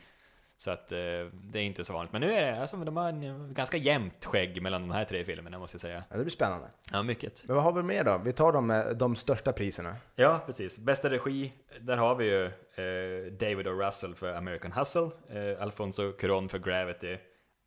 [0.59, 0.97] Så att eh,
[1.31, 2.11] det är inte så vanligt.
[2.11, 5.23] Men nu är det, alltså, de har en ganska jämnt skägg mellan de här tre
[5.23, 6.03] filmerna måste jag säga.
[6.09, 6.67] Ja, det blir spännande.
[6.91, 7.43] Ja, mycket.
[7.47, 8.17] Men vad har vi mer då?
[8.17, 9.95] Vi tar de, eh, de största priserna.
[10.15, 10.79] Ja, precis.
[10.79, 13.71] Bästa regi, där har vi ju eh, David O.
[13.71, 17.13] Russell för American Hustle, eh, Alfonso Cuarón för Gravity,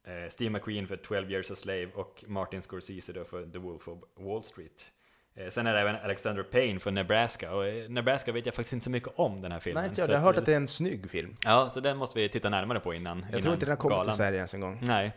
[0.06, 3.88] eh, Steve McQueen för 12 Years a Slave och Martin Scorsese då för The Wolf
[3.88, 4.90] of Wall Street.
[5.34, 8.72] Eh, sen är det även Alexander Payne för Nebraska, och eh, Nebraska vet jag faktiskt
[8.72, 9.82] inte så mycket om den här filmen.
[9.82, 10.10] Nej, inte jag.
[10.10, 11.36] Jag har hört att det är en snygg film.
[11.44, 13.76] Ja, så den måste vi titta närmare på innan Jag innan tror inte den har
[13.76, 14.06] kommit galan.
[14.06, 14.78] till Sverige ens en gång.
[14.82, 15.12] Nej,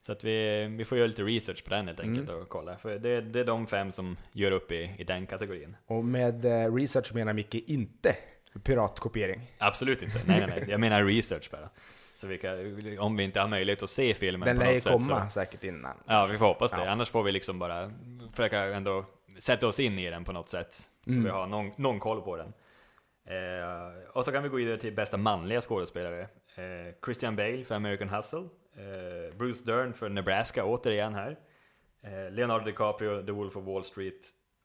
[0.00, 2.42] så att vi, vi får göra lite research på den helt enkelt Mm.
[2.42, 2.76] och kolla.
[2.76, 5.76] För det, det är de fem som gör upp i, i den kategorin.
[5.86, 8.16] Och med eh, research menar Micke inte
[8.62, 9.40] piratkopiering.
[9.58, 11.68] Absolut inte, nej nej nej, jag menar research bara.
[12.16, 14.74] Så vi kan, om vi inte har möjlighet att se filmen Den på lär ju
[14.74, 15.30] något sätt komma så...
[15.30, 15.96] säkert innan.
[16.06, 16.78] Ja, vi får hoppas det.
[16.84, 16.90] Ja.
[16.90, 17.90] Annars får vi liksom bara
[18.34, 19.04] försöka ändå
[19.38, 20.88] sätta oss in i den på något sätt.
[21.04, 21.24] Så Mm.
[21.24, 22.52] vi har någon, någon koll på den.
[23.28, 26.20] Eh, och så kan vi gå vidare till bästa manliga skådespelare.
[26.54, 28.48] Eh, Christian Bale för American Hustle.
[28.76, 31.38] Eh, Bruce Dern för Nebraska, återigen här.
[32.02, 34.20] Eh, Leonardo DiCaprio, The Wolf of Wall Street.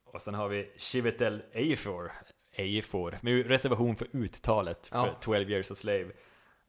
[0.06, 2.12] Och sen har vi Chiwetel Ejiofor,
[2.56, 5.16] Ejiofor, med reservation för uttalet, för Ja.
[5.22, 6.06] 12 years a slave.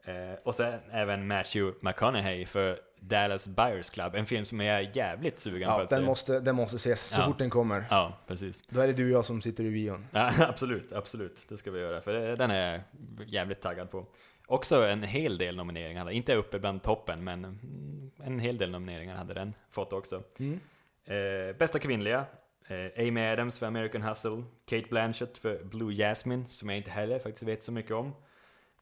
[0.04, 4.90] Eh, och sen även Matthew McConaughey för Dallas Buyers Club, en film som jag är
[4.96, 6.04] jävligt sugen på Ja, att den se.
[6.06, 7.24] måste, den måste ses så Ja.
[7.26, 7.84] fort den kommer.
[7.90, 8.62] Ja, precis.
[8.68, 10.06] Då är det du och jag som sitter i bion.
[10.12, 11.38] Ja, absolut, absolut.
[11.48, 12.80] Det ska vi göra, för den är jag
[13.28, 14.06] jävligt taggad på.
[14.46, 19.16] Också en hel del nomineringar, inte uppe bland toppen, men mm, en hel del nomineringar
[19.16, 20.22] hade den fått också.
[20.38, 20.60] Mm.
[21.04, 22.24] Eh, bästa kvinnliga,
[22.68, 27.18] eh, Amy Adams för American Hustle, Kate Blanchett för Blue Jasmine, som jag inte heller
[27.18, 28.12] faktiskt vet så mycket om.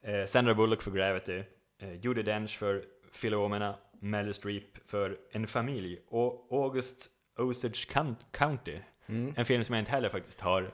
[0.01, 1.43] Eh, Sandra Bullock för Gravity,
[1.79, 2.83] eh, Judi Dench för
[3.21, 9.33] Philomena, Meryl Streep för En familj och August Osage Coun- County, Mm.
[9.37, 10.71] en film som jag inte heller faktiskt har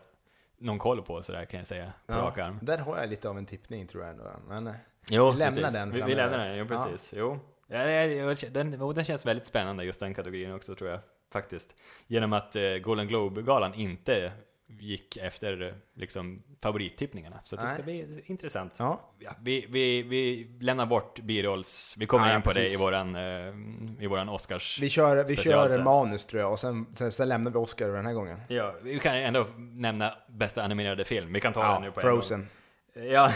[0.58, 2.60] någon koll på sådär kan jag säga på rak Ja, arm.
[2.62, 4.32] där har jag lite av en tippning tror jag ändå.
[4.48, 4.74] Men, eh,
[5.10, 5.74] Jo, Vi lämnar precis.
[5.74, 7.14] den Vi, vi lämnar den, jo precis.
[7.18, 7.40] Jo.
[7.68, 11.00] Ja, är- den, och den känns väldigt spännande just den kategorin också tror jag.
[11.32, 11.84] Faktiskt.
[12.08, 14.32] Genom att eh, Golden Globe-galan inte
[14.80, 17.40] gick efter liksom favorittippningarna.
[17.44, 17.74] Så det Nej.
[17.74, 18.74] ska bli intressant.
[18.78, 19.12] ja.
[19.20, 21.96] Ja, vi, vi, vi lämnar bort birolls...
[21.98, 22.74] Vi kommer Ja, ja, in på det precis.
[22.74, 24.80] i våran, eh, i våran Oscars...
[24.82, 25.84] Vi kör, vi kör sen.
[25.84, 28.42] manus tror jag och sen, sen, sen lämnar vi Oscar den här gången.
[28.48, 31.34] Ja, vi kan ändå nämna bästa animerade film.
[31.34, 32.14] Vi kan ta den nu Ja, på en gång.
[32.22, 32.48] Frozen.
[32.94, 33.32] Ja,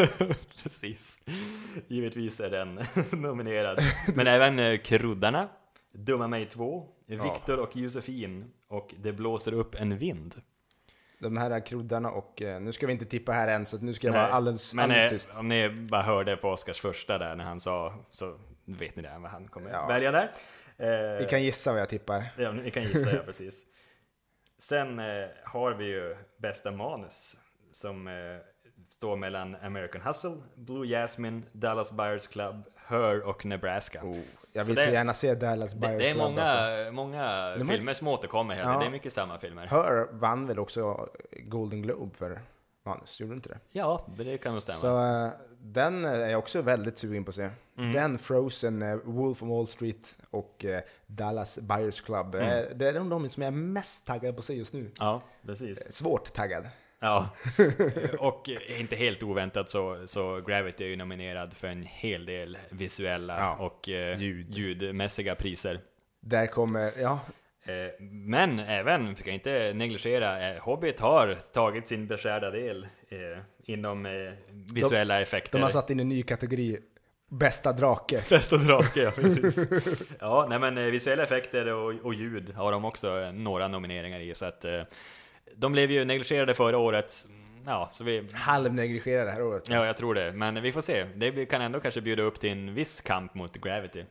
[0.62, 1.20] precis.
[1.88, 2.80] Givetvis är den
[3.22, 3.78] nominerad.
[4.14, 5.48] Men även eh, Kruddarna,
[5.92, 10.34] Dumma mig 2, Viktor och Josefin och Det blåser upp en vind.
[11.18, 14.06] De här kroddarna och eh, nu ska vi inte tippa här än så nu ska
[14.06, 15.30] jag Nej, vara alldeles, Men alldeles eh, tyst.
[15.36, 19.12] om ni bara hörde på Oscars första där när han sa, så vet ni det,
[19.18, 19.86] vad han kommer Ja.
[19.86, 20.30] välja där.
[20.78, 22.24] Eh, Vi kan gissa vad jag tippar.
[22.38, 23.62] Ja, ni kan gissa, ja precis.
[24.58, 25.04] Sen eh,
[25.44, 27.36] har vi ju bästa manus
[27.72, 28.14] som eh,
[28.90, 34.00] står mellan American Hustle, Blue Jasmine, Dallas Buyers Club, Her och Nebraska.
[34.04, 34.16] Oh,
[34.52, 36.92] jag Så vill det- så gärna se Dallas Det, Buyers det är Club, många, alltså.
[36.92, 38.78] många har- filmer som återkommer här, Ja.
[38.78, 39.66] det är mycket samma filmer.
[39.66, 41.08] Her vann väl också
[41.42, 42.40] Golden Globe för
[42.84, 43.58] manus, gjorde inte det?
[43.72, 44.76] Ja, det kan nog stämma.
[44.76, 47.50] Så eh, den är jag också väldigt sugen på att se.
[47.78, 47.92] Mm.
[47.92, 52.34] Den, Frozen, eh, Wolf of Wall Street och eh, Dallas Buyers Club.
[52.34, 52.78] Eh, Mm.
[52.78, 54.90] Det är de, de som jag är mest taggad på att se just nu.
[54.98, 55.92] Ja, precis.
[55.92, 56.66] Svårt taggad.
[57.06, 57.28] Ja,
[58.18, 63.38] och inte helt oväntat så, så Gravity är ju nominerad för en hel del visuella
[63.38, 64.54] Ja, och eh, ljud.
[64.54, 65.80] ljudmässiga priser.
[66.20, 67.20] Där kommer, ja,
[67.66, 73.18] Eh, Men även, vi ska inte negligera, eh, Hobbit har tagit sin beskärda del eh,
[73.64, 74.08] inom
[74.72, 75.58] visuella effekter.
[75.58, 76.78] de har satt in en ny kategori.
[77.28, 78.22] Bästa drake.
[78.28, 80.12] Bästa drake, ja precis.
[80.20, 84.44] ja, nej men visuella effekter och, och ljud har de också några nomineringar i, så
[84.44, 84.64] att
[85.56, 87.26] de blev ju negligerade förra året.
[87.66, 88.28] Ja, så vi...
[88.32, 89.62] Halvnegligerade det här året.
[89.68, 90.32] Ja, jag tror det.
[90.32, 91.04] Men vi får se.
[91.16, 94.04] Det kan ändå kanske bjuda upp till en viss kamp mot Gravity.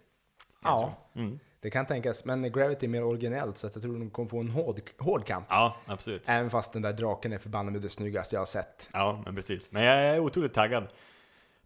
[0.64, 1.40] Ja, Mm.
[1.62, 2.26] det kan tänkas.
[2.26, 5.26] Men Gravity är mer originellt så att jag tror de kommer få en hård, hård
[5.26, 5.46] kamp.
[5.50, 6.24] Ja, absolut.
[6.30, 8.90] Även fast den där draken är förbannat med det snyggaste jag har sett.
[8.94, 9.72] Ja, men precis.
[9.72, 10.88] Men jag är otroligt taggad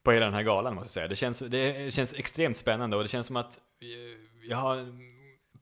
[0.04, 1.08] på hela den här galan måste jag säga.
[1.08, 3.88] Det känns, det känns extremt spännande och det känns som att eh,
[4.50, 4.78] jag har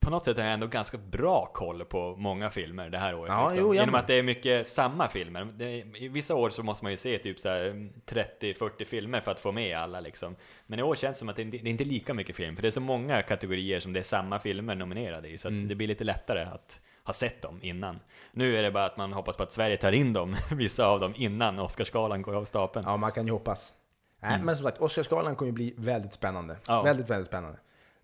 [0.07, 3.31] på något sätt har jag ändå ganska bra koll på många filmer det här året.
[3.31, 3.65] Ja, liksom.
[3.65, 5.45] jo, Genom att det är mycket samma filmer.
[5.45, 9.31] Det, I vissa år så måste man ju se typ så här 30-40 filmer för
[9.31, 10.35] att få med alla liksom.
[10.67, 12.61] Men i år känns det som att det det är inte lika mycket film, för
[12.61, 15.67] det är så många kategorier som det är samma filmer nominerade i, så att Mm.
[15.67, 17.99] det blir lite lättare att ha sett dem innan.
[18.31, 20.99] Nu är det bara att man hoppas på att Sverige tar in dem, vissa av
[20.99, 22.85] dem, innan Oscarsgalan går av stapeln.
[22.87, 23.73] Ja, man kan ju hoppas.
[24.21, 26.53] Nej, men som sagt, Oscarsgalan kommer ju bli väldigt spännande.
[26.53, 26.63] Mm.
[26.67, 26.83] Ja.
[26.83, 27.59] Väldigt, väldigt spännande.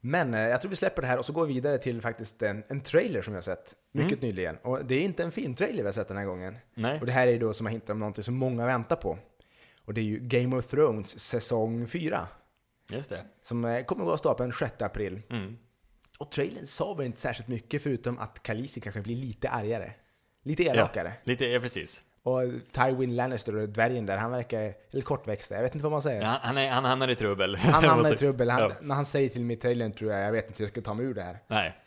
[0.05, 2.41] Men eh, jag tror vi släpper det här och så går vi vidare till faktiskt
[2.41, 4.25] en, en trailer som vi har sett mycket Mm.
[4.29, 4.57] nyligen.
[4.57, 6.57] Och det är inte en filmtrailer vi har sett den här gången.
[6.73, 6.99] Nej.
[6.99, 9.17] Och det här är ju då som jag hittar om någonting som många väntar på.
[9.85, 12.27] Och det är ju Game of Thrones säsong 4.
[12.89, 13.25] Just det.
[13.41, 15.21] Som eh, kommer gå av stapeln 6 april.
[15.29, 15.57] Mm.
[16.19, 19.91] Och trailern sa väl inte särskilt mycket förutom att Khaleesi kanske blir lite argare.
[20.43, 21.13] Lite elakare.
[21.23, 22.03] Lite, ja precis.
[22.23, 26.21] Och Tywin Lannister dvärgen där, han verkar, eller kortväxta, jag vet inte vad man säger.
[26.21, 27.55] Ja, han, är, han hamnar i trubbel.
[27.55, 28.49] Han hamnar i trubbel.
[28.49, 28.71] Han, Ja.
[28.81, 30.81] När han säger till mig i trailern tror jag, jag vet inte hur jag ska
[30.81, 31.37] ta mig ur det här.
[31.47, 31.77] Nej.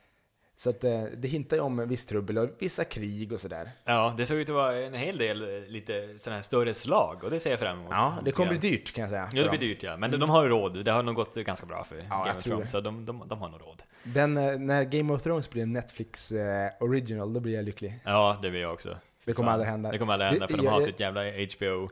[0.58, 3.70] Så att, eh, det hintar ju om viss trubbel och vissa krig och sådär.
[3.84, 7.24] Ja, det såg ut att vara en hel del eh, lite sådana här större slag
[7.24, 7.90] och det ser jag fram emot.
[7.90, 8.58] Ja, det kommer Ja.
[8.58, 9.28] bli dyrt kan jag säga.
[9.32, 9.96] Ja, det blir dyrt ja.
[9.96, 10.84] Men de, de har ju råd.
[10.84, 12.70] Det har nog gått ganska bra för jag Game of Thrones.
[12.70, 13.82] Så de, de, de har nog råd.
[14.02, 16.32] Den, eh, när Game of Thrones blir en Netflix
[16.80, 18.00] original, då blir jag lycklig.
[18.04, 18.96] Ja, det vill jag också.
[19.26, 19.90] Det kommer aldrig hända.
[19.92, 21.88] Det kommer aldrig hända Det- för de jag- har jag- sitt jävla HBO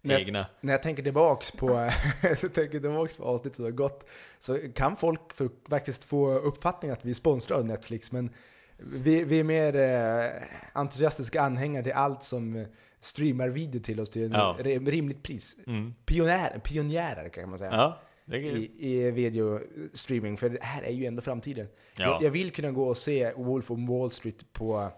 [0.00, 0.22] Nej.
[0.22, 0.46] egna.
[0.60, 1.90] När jag tänker tillbaks på,
[2.22, 6.92] jag tänker tillbaks på avsnitt som har gått, så kan folk för, faktiskt få uppfattningen
[6.92, 8.30] att vi sponsrar av Netflix, men
[8.76, 10.30] vi, vi är mer eh,
[10.72, 12.66] entusiastiska anhängare till allt som
[13.00, 14.56] streamar video till oss till en Ja.
[14.60, 15.56] rimligt pris.
[15.66, 15.94] Mm.
[16.06, 17.70] Pionjär, pionjärer kan man säga.
[17.72, 21.66] Ja, det är, I, i videostreaming, för det här är ju ändå framtiden.
[21.96, 22.04] Ja.
[22.04, 24.88] Jag, jag vill kunna gå och se Wolf of Wall Street på,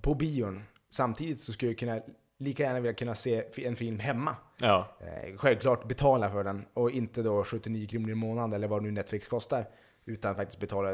[0.00, 0.62] på bion.
[0.90, 2.00] Samtidigt så skulle jag kunna,
[2.38, 4.36] lika gärna vilja kunna se en film hemma.
[4.60, 4.96] ja.
[5.00, 8.90] Eh, självklart betala för den och inte då 79 kronor i månaden eller vad nu
[8.90, 9.66] Netflix kostar.
[10.04, 10.90] Utan faktiskt betala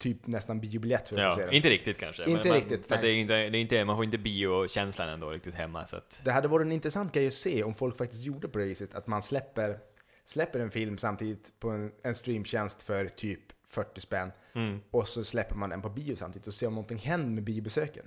[0.00, 1.44] typ nästan biobiljett för att ja.
[1.44, 1.54] den.
[1.54, 2.30] Inte riktigt kanske.
[2.30, 5.30] Inte men, riktigt, Men, det är inte, det är inte, man får inte biokänslan ändå
[5.30, 5.86] riktigt hemma.
[5.86, 8.58] Så att, Det hade varit en intressant grej att se om folk faktiskt gjorde på
[8.58, 8.94] det viset.
[8.94, 9.78] Att man släpper,
[10.24, 14.32] släpper en film samtidigt på en, en streamtjänst för typ 40 spänn.
[14.52, 14.80] mm.
[14.90, 18.06] Och så släpper man den på bio samtidigt och ser om någonting händer med biobesöken.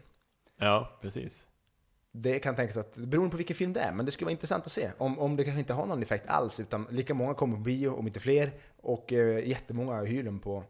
[0.63, 1.47] Ja, precis.
[2.11, 4.65] Det kan tänkas att, beroende på vilken film det är, men det skulle vara intressant
[4.65, 4.91] att se.
[4.97, 7.89] Om, om det kanske inte har någon effekt alls, utan lika många kommer på bio,
[7.89, 8.51] om inte fler.
[8.81, 10.63] Och eh, jättemånga hyr den på,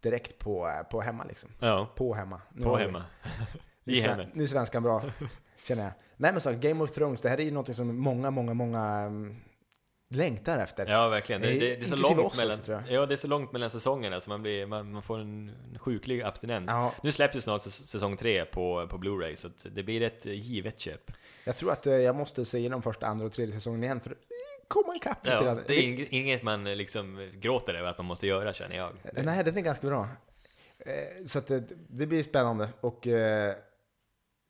[0.00, 1.50] direkt på, eh, på hemma liksom.
[1.60, 2.40] Ja, På hemma.
[2.52, 3.04] Nu på hemma.
[3.84, 4.28] Nu, I hemmet.
[4.32, 5.02] nu är svenskan bra,
[5.66, 5.92] känner jag.
[6.16, 9.06] Nej men så, Game of Thrones, det här är ju något som många, många, många
[9.06, 9.36] um,
[10.14, 10.86] längtar efter.
[10.86, 11.42] Ja, verkligen.
[11.42, 13.70] Det, det, det är så långt oss mellan, också, ja, det är så långt mellan
[13.70, 16.70] säsongerna så man, blir, man, man får en, sjuklig abstinens.
[16.70, 20.24] Ja, Nu släpps ju snart säs- säsong tre på, på Blu-ray så det blir ett
[20.26, 21.10] givet köp.
[21.44, 24.16] jag tror att eh, jag måste se igenom första, andra och tredje säsongen igen för
[24.68, 25.62] komma ikapp lite grann.
[25.66, 28.90] det är ing- inget man eh, liksom gråter över att man måste göra känner jag.
[29.04, 30.08] Eh, Nej, den är ganska bra.
[31.26, 33.06] Så det, det blir spännande och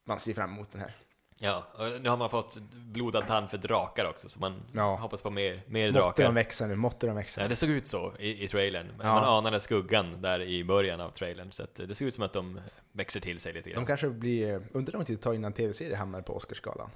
[0.07, 0.97] man ser fram emot den här.
[1.43, 4.97] Ja, och nu har man fått blodad tand för drakar också så man Ja.
[4.97, 6.33] hoppas på mer, mer Måtte de drakar.
[6.33, 7.41] växa nu, måtte de växa.
[7.41, 8.87] Ja, det såg ut så i, i trailern.
[9.03, 9.15] Ja.
[9.15, 11.53] Man anade skuggan där i början av trailern.
[11.53, 12.61] Så det såg ut som att de
[12.93, 13.83] växer till sig lite grann.
[13.83, 16.91] De kanske blir, undrar lång tid det tar innan tv-serier hamnar på Oscarsgalan.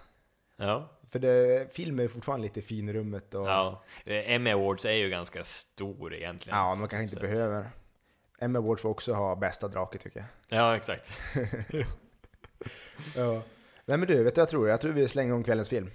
[0.57, 3.83] Ja, För det, film är fortfarande lite finrummet och ja.
[4.05, 6.59] Emmy Awards är ju ganska stor egentligen.
[6.59, 7.71] ja, man kanske inte behöver.
[8.39, 10.59] Emma Awards får också ha bästa drake tycker jag.
[10.59, 11.13] Ja, exakt.
[13.17, 13.43] Ja.
[13.87, 14.69] Nej men du, vet du vad jag tror?
[14.69, 15.91] Jag tror vi slänger om kvällens film.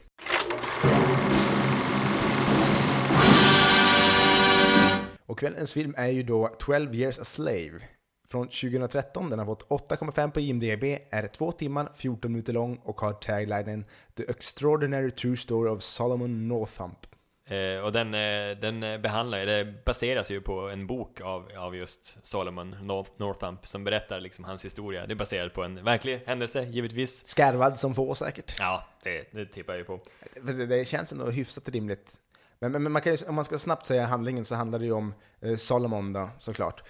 [5.26, 7.82] Och kvällens film är ju då 12 years a slave.
[8.28, 13.02] Från 2013, den har fått 8,5 på IMDB, är 2 timmar, 14 minuter lång och
[13.02, 17.09] har taglinen The Extraordinary True Story of Solomon Northump.
[17.50, 21.76] Eh, och den, eh, den eh, behandlar, det baseras ju på en bok av, av
[21.76, 25.06] just Solomon North, Northump som berättar liksom hans historia.
[25.06, 27.28] Det är baserat på en verklig händelse, givetvis.
[27.28, 28.56] Skarvad som få säkert.
[28.60, 30.00] Ja, det, det tippar jag ju på.
[30.42, 32.18] Det, det känns ändå hyfsat rimligt.
[32.60, 34.86] Men, men, men man kan ju, om man ska snabbt säga handlingen så handlar det
[34.86, 36.84] ju om eh, Solomon då, såklart.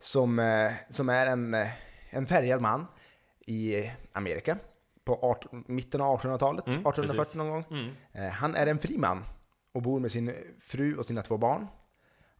[0.00, 1.68] Som, eh, som är en, eh,
[2.10, 2.86] en färgad man
[3.46, 4.58] i Amerika
[5.04, 7.34] på 18, mitten av 1800-talet, Mm, 1840 precis.
[7.34, 7.64] någon gång.
[7.70, 7.90] Mm.
[8.12, 9.24] Eh, han är en fri man
[9.72, 11.66] och bor med sin fru och sina två barn.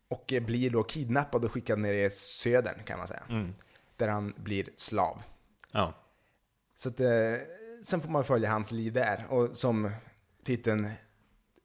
[0.09, 3.23] Och eh, blir då kidnappad och skickad ner i södern kan man säga.
[3.29, 3.53] Mm.
[3.97, 5.23] Där han blir slav.
[5.73, 5.95] Ja.
[6.75, 7.35] Så att, eh,
[7.85, 9.27] sen får man följa hans liv där.
[9.29, 9.90] Och som
[10.45, 10.90] titeln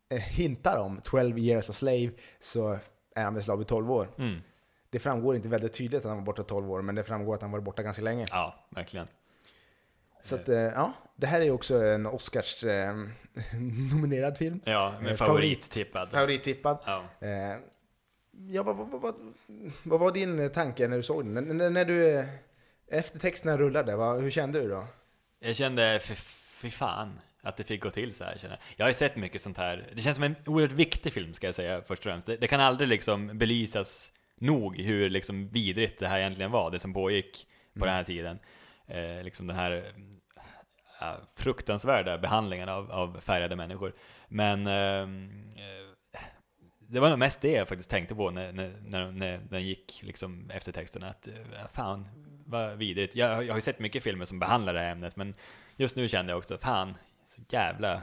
[0.09, 2.79] eh, hintar om, 12 years a slave, så
[3.15, 4.09] är han väl slav i 12 år.
[4.17, 4.41] Mm.
[4.89, 7.41] Det framgår inte väldigt tydligt att han var borta 12 år, men det framgår att
[7.41, 8.25] han var borta ganska länge.
[8.29, 9.07] ja, verkligen.
[10.21, 12.95] Så att, ja, det här är också en Oscars eh,
[13.91, 14.59] nominerad film.
[14.63, 16.09] Ja, Eh, med favorit- favorittippad.
[16.11, 16.77] Favorittippad.
[16.85, 17.03] Ja.
[17.21, 17.57] Eh,
[18.47, 19.15] ja, vad, vad, vad,
[19.83, 21.57] vad var din tanke när du såg den?
[21.57, 22.25] När, när, du, eh,
[22.91, 24.87] efter texterna rullade, vad, hur kände du då?
[25.39, 28.59] Jag kände, fy, fan, att det fick gå till så här känner jag.
[28.75, 29.87] Jag har ju sett mycket sånt här.
[29.95, 32.27] Det känns som en oerhört viktig film ska jag säga först och främst.
[32.27, 36.79] Det, det kan aldrig liksom belysas nog hur liksom vidrigt det här egentligen var, det
[36.79, 37.47] som pågick
[37.79, 38.39] på den här tiden.
[38.87, 39.83] Eh, liksom den här eh,
[41.35, 43.93] fruktansvärda behandlingen av, av färgade människor.
[44.27, 46.21] Men ehm, eh,
[46.79, 49.99] det var nog mest det jag faktiskt tänkte på när, när, när, när den gick
[50.03, 51.33] liksom efter texten att eh,
[51.73, 52.07] fan
[52.45, 53.15] vad vidrigt.
[53.15, 55.33] Jag, jag har ju sett mycket filmer som behandlar det här ämnet men
[55.75, 56.93] just nu kände jag också fan
[57.25, 58.01] så jävla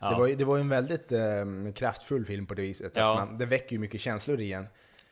[0.00, 0.10] Ja.
[0.10, 2.92] Det, var, det var en väldigt eh, kraftfull film på det viset.
[2.94, 3.12] Ja.
[3.12, 4.66] Att man, det väcker ju mycket känslor i en.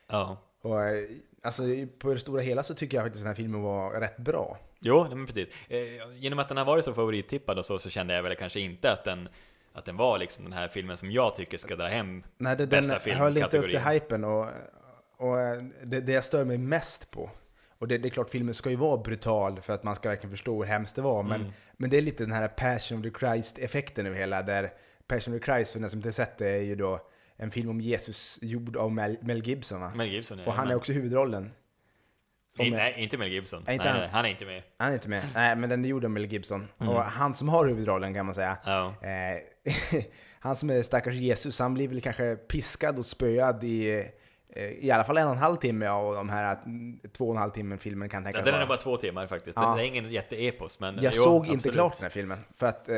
[0.07, 0.37] Ja.
[0.61, 1.09] Och, eh,
[1.41, 1.63] alltså,
[1.99, 4.57] på det stora hela så tycker jag faktiskt att den här filmen var rätt bra.
[4.79, 5.49] Jo, men precis.
[5.67, 5.77] Eh,
[6.15, 8.91] genom att den har varit så favorittippad och så, så kände jag väl kanske inte
[8.91, 9.29] att den,
[9.73, 12.65] att den var liksom den här filmen som jag tycker ska dra hem Nej, det,
[12.65, 14.47] den Bästa höll inte upp till hypen och,
[15.17, 17.29] och eh, det, det jag stör mig mest på,
[17.79, 20.31] och det, det är klart filmen ska ju vara brutal för att man ska verkligen
[20.31, 21.53] förstå hur hemskt det var, men, Mm.
[21.77, 24.73] men det är lite den här Passion of the Christ-effekten över hela, där
[25.07, 26.99] Passion of the Christ, för den som inte sett det, är ju då
[27.35, 29.91] en film om Jesus gjord av Mel, Mel Gibson va?
[29.95, 30.39] Mel Gibson.
[30.39, 31.51] Och han är också huvudrollen.
[32.59, 33.63] I, nej, inte Mel Gibson.
[33.67, 34.09] Nej, inte nej, han.
[34.09, 34.63] han är inte med.
[34.77, 35.23] Han är inte med.
[35.35, 36.67] Nej, men den är gjord av Mel Gibson.
[36.79, 36.93] Mm.
[36.93, 38.57] Och han som har huvudrollen kan man säga.
[38.65, 38.93] Ja.
[39.01, 40.03] Eh,
[40.39, 44.05] han som är stackars Jesus, han blir väl kanske piskad och spöad i eh,
[44.63, 47.37] i alla fall en och en halv timme av de här mm, två och en
[47.37, 49.57] halv timmen filmen kan Ja, tänkas den är bara två timmar faktiskt.
[49.61, 49.75] Ja.
[49.75, 51.75] Det är ingen jätteepos, men Jag jo, såg inte absolut.
[51.75, 52.95] klart den här filmen, för att eh,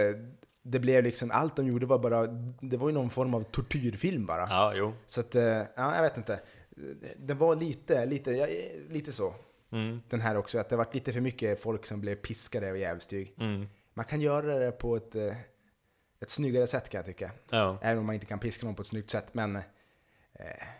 [0.63, 2.27] det blev liksom, allt de gjorde var bara,
[2.61, 4.47] det var ju någon form av tortyrfilm bara.
[4.49, 4.93] Ja, jo.
[5.05, 5.43] Så att, eh,
[5.75, 6.39] ja, jag vet inte.
[7.17, 8.47] Det var lite, lite, ja,
[8.89, 9.35] lite så.
[9.71, 12.77] Mm, Den här också, att det var lite för mycket folk som blev piskade och
[12.77, 13.33] djävulstyg.
[13.39, 15.35] mm, Man kan göra det på ett, eh,
[16.21, 17.31] ett snyggare sätt kan jag tycka.
[17.49, 17.77] ja.
[17.81, 19.63] Även om man inte kan piska någon på ett snyggt sätt, men eh,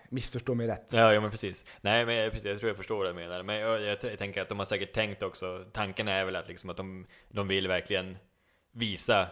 [0.10, 0.94] missförstå mig rätt.
[0.94, 1.66] Ja, ja men precis.
[1.82, 3.44] Nej, men jag, precis, jag tror jag förstår vad du menar.
[3.44, 6.48] Men jag, jag, jag tänker att de har säkert tänkt också, tanken är väl att,
[6.48, 8.18] liksom, att de, de vill verkligen
[8.72, 9.28] visa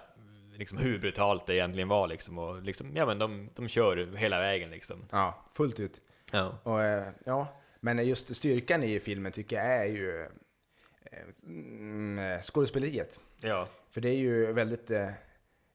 [0.56, 4.40] liksom, hur brutalt det egentligen var liksom, och liksom, ja men de, de kör hela
[4.40, 5.06] vägen liksom.
[5.12, 6.02] Ja, fullt ut.
[6.32, 6.58] Ja.
[6.64, 7.48] Och, eh, ja,
[7.80, 13.20] men just styrkan i filmen tycker jag är ju eh, mm, skådespeleriet.
[13.40, 13.68] Ja.
[13.92, 15.10] För det är ju väldigt, eh,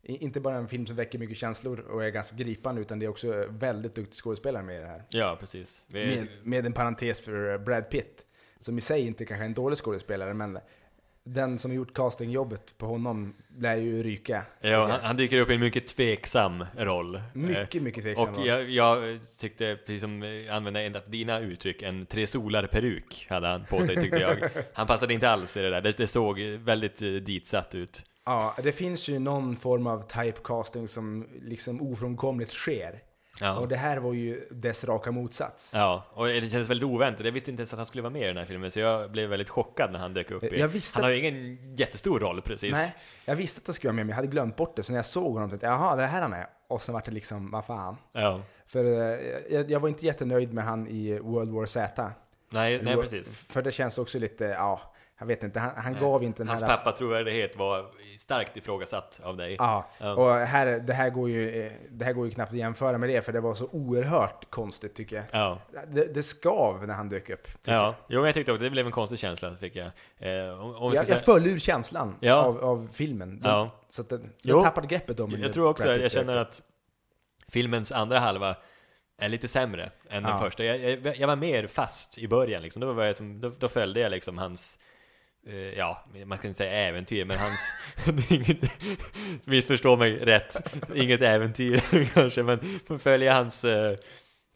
[0.02, 3.10] inte bara en film som väcker mycket känslor och är ganska gripande, utan det är
[3.10, 5.04] också väldigt duktig skådespelare med i det här.
[5.10, 5.84] Ja, precis.
[5.86, 8.26] Vi, Med, med en parentes för Brad Pitt,
[8.58, 10.58] som i sig inte kanske är en dålig skådespelare, men
[11.24, 14.44] den som har gjort castingjobbet på honom lär ju ryka.
[14.61, 17.14] ja, han, han dyker upp i en mycket tveksam roll.
[17.14, 18.28] Eh, Mycket, mycket tveksam.
[18.28, 18.46] Och roll.
[18.46, 23.26] jag, jag tyckte, precis som eh, använde en av dina uttryck, en tre solar peruk
[23.30, 24.50] hade han på sig tyckte jag.
[24.72, 28.04] Han passade inte alls i det där, det, det såg väldigt eh, ditsatt ut.
[28.26, 33.02] Ja, det finns ju någon form av typecasting som liksom ofrånkomligt sker.
[33.42, 33.59] Ja.
[33.59, 35.70] Och det här var ju dess raka motsats.
[35.74, 37.24] Ja, och det kändes väldigt oväntat.
[37.24, 39.11] Jag visste inte ens att han skulle vara med i den här filmen, så jag
[39.11, 40.44] blev väldigt chockad när han dök upp.
[40.44, 40.61] I.
[40.61, 42.72] Jag visste Han har ju ingen jättestor roll precis.
[42.72, 44.83] Nej, jag visste att det skulle vara med, men jag hade glömt bort det.
[44.83, 46.46] Så när jag såg honom tänkte jag, jaha, det är här han är.
[46.68, 47.96] Och sen var det liksom, vad fan.
[48.12, 48.40] Ja.
[48.66, 49.18] För eh,
[49.50, 52.11] jag, jag var inte jättenöjd med han i World War Z.
[52.50, 53.38] Nej, nej precis.
[53.38, 54.91] För det känns också lite, ja,
[55.22, 56.76] jag vet inte, han, han gav inte den Hans här...
[56.76, 57.87] pappa trovärdighet var
[58.18, 59.56] starkt ifrågasatt av dig.
[59.58, 62.98] Ja, och här, det, här går ju, eh, det här går ju knappt att jämföra
[62.98, 65.24] med det, för det var så oerhört konstigt tycker jag.
[65.30, 65.58] Ja,
[65.88, 67.48] Det, det skav när han dök upp.
[67.64, 67.94] ja.
[68.08, 69.87] Jo, men jag tyckte också det blev en konstig känsla, fick jag.
[70.18, 72.35] Eh, om, om Jag, säga, jag föll ur känslan Ja.
[72.42, 73.40] av, av filmen.
[73.40, 73.70] Den, Ja.
[73.88, 74.56] Så att den, Jo.
[74.56, 76.62] jag tappade greppet om jag tror också, jag känner att
[77.48, 78.56] filmens andra halva
[79.18, 80.38] är lite sämre än den Ja.
[80.38, 80.64] första.
[80.64, 82.80] Jag, jag, jag var mer fast i början liksom.
[82.80, 84.78] Då, var jag som, då, då följde jag liksom hans
[85.76, 87.74] Ja, man kan inte säga äventyr, men hans...
[88.31, 88.59] inget,
[89.44, 90.57] missförstå mig rätt,
[90.94, 91.83] inget äventyr
[92.14, 92.59] kanske, men
[92.98, 93.96] följer hans, eh,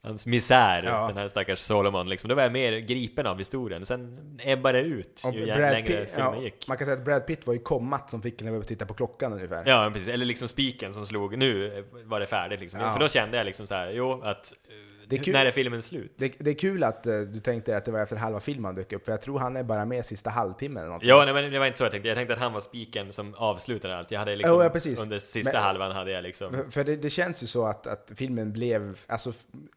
[0.03, 1.07] hans misär, Ja.
[1.09, 2.29] den här stackars Solomon liksom.
[2.29, 6.11] Då var jag mer gripen av historien, sen ebbade det ut Och ju längre Pitt,
[6.15, 6.69] filmen ja, gick.
[6.69, 8.95] Man kan säga att Brad Pitt var ju kommat som fick en att titta på
[8.95, 9.63] klockan ungefär.
[9.67, 10.09] Ja, precis.
[10.09, 12.81] Eller liksom spiken som slog, nu var det färdigt liksom.
[12.81, 12.93] Ja.
[12.93, 15.33] För då kände jag liksom så här, jo, att eh, Det är kul.
[15.33, 16.13] när är filmen slut?
[16.17, 18.75] Det, det är kul att eh, du tänkte att det var efter halva filmen han
[18.75, 21.03] dök upp, för jag tror han är bara med sista halvtimmen eller något.
[21.05, 22.09] Ja, nej, men det var inte så jag tänkte.
[22.09, 24.11] Jag tänkte att han var spiken som avslutade allt.
[24.11, 25.01] Jag hade liksom, Ja, ja, precis.
[25.01, 26.71] under sista Men- halvan hade jag liksom...
[26.71, 29.33] För- det, det känns ju så att, att filmen blev, alltså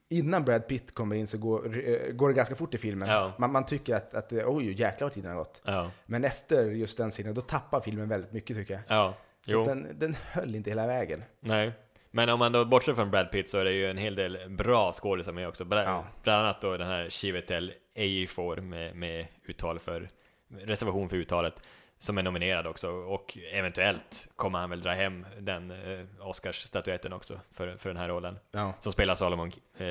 [0.10, 3.10] innan Brad Pitt kommer in så går, eh, går det ganska fort i filmen.
[3.10, 3.34] Ja.
[3.38, 5.62] Man, man tycker att, att eh, oj jäklar vad tiden har gått.
[5.66, 8.84] Ja, Men efter just den scenen, då tappar filmen väldigt mycket tycker jag.
[8.88, 9.14] ja,
[9.48, 11.24] Så den, den höll inte hela vägen.
[11.40, 11.72] nej.
[12.12, 14.38] Men om man då bortser från Brad Pitt så är det ju en hel del
[14.50, 15.66] bra skådisar med också.
[15.66, 16.06] Bland, Ja.
[16.24, 20.10] bland annat då den här Chivetel Ejiofor med, med uttal för,
[20.60, 21.62] reservation för uttalet.
[22.02, 27.40] Som är nominerad också och eventuellt kommer han väl dra hem den eh, Oscarsstatyetten också
[27.52, 28.40] för, för den här rollen.
[28.52, 28.74] Ja.
[28.80, 29.86] Som spelar Solomon eh,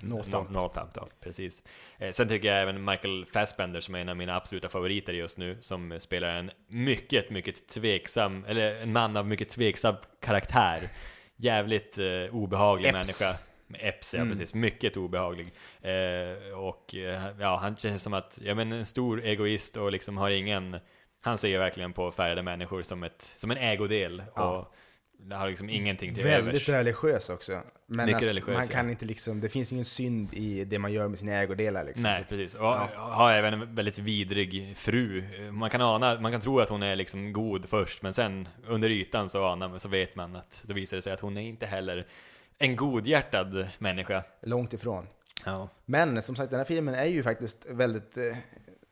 [0.00, 0.48] Northamp.
[0.48, 1.62] Nor- Northamp då, precis.
[1.98, 5.38] Eh, sen tycker jag även Michael Fassbender som är en av mina absoluta favoriter just
[5.38, 10.88] nu, som spelar en mycket, mycket tveksam, eller en man av mycket tveksam karaktär.
[11.36, 12.94] Jävligt eh, obehaglig Epps.
[12.94, 13.38] människa.
[13.78, 14.30] Epps, ja Mm.
[14.32, 14.54] precis.
[14.54, 15.46] Mycket obehaglig.
[15.82, 20.16] Eh, och eh, ja, han känns som att, ja men en stor egoist och liksom
[20.16, 20.76] har ingen,
[21.20, 24.22] han ser ju verkligen på färgade människor som, ett, som en ägodel.
[24.36, 24.42] Ja.
[24.58, 24.74] Och
[25.18, 26.68] Det har liksom ingenting till Väldigt övers.
[26.68, 27.60] religiös också.
[27.86, 28.72] Men Mycket religiös, man ja.
[28.72, 32.02] kan inte liksom, det finns ingen synd i det man gör med sina ägodelar liksom.
[32.02, 32.54] Nej, precis.
[32.54, 32.88] Och Ja.
[32.94, 35.24] har även en väldigt vidrig fru.
[35.52, 38.90] Man kan ana, man kan tro att hon är liksom god först, men sen under
[38.90, 41.66] ytan så anar så vet man att då visar det sig att hon är inte
[41.66, 42.06] heller
[42.58, 44.22] en godhjärtad människa.
[44.42, 45.06] Långt ifrån.
[45.44, 45.68] Ja.
[45.84, 48.36] Men som sagt, den här filmen är ju faktiskt väldigt, eh,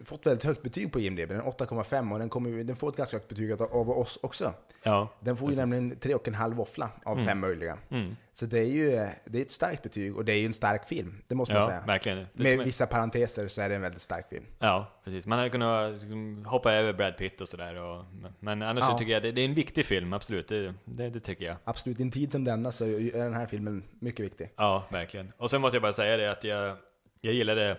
[0.04, 1.28] fått väldigt högt betyg på IMDB.
[1.28, 4.54] Den är 8,5 och den, kommer, den får ett ganska högt betyg av oss också.
[4.84, 5.08] Ja.
[5.20, 5.70] Den får ju Precis.
[5.70, 7.26] nämligen tre och en halv våffla av Mm.
[7.26, 7.78] fem möjliga.
[7.90, 8.16] Mm.
[8.34, 8.90] Så det är ju
[9.24, 11.22] det är ett starkt betyg och det är ju en stark film.
[11.28, 11.84] Det måste man Ja, säga.
[11.86, 12.26] verkligen.
[12.32, 14.44] Med vissa parenteser så är det en väldigt stark film.
[14.58, 15.26] Ja, precis.
[15.26, 18.04] Man hade kunnat liksom, hoppa över Brad Pitt och sådär.
[18.40, 18.90] Men- annars Ja.
[18.90, 20.48] så tycker jag det, det är en viktig film, absolut.
[20.48, 21.56] Det, det, det tycker jag.
[21.64, 24.50] Absolut, i en tid som denna så är den här filmen mycket viktig.
[24.56, 25.32] Ja, verkligen.
[25.36, 26.76] Och sen måste jag bara säga det att jag,
[27.20, 27.78] jag gillade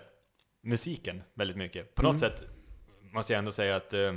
[0.62, 1.96] musiken väldigt mycket.
[1.96, 2.20] På något Mm.
[2.20, 2.44] sätt
[3.14, 4.14] måste jag ändå säga att eh,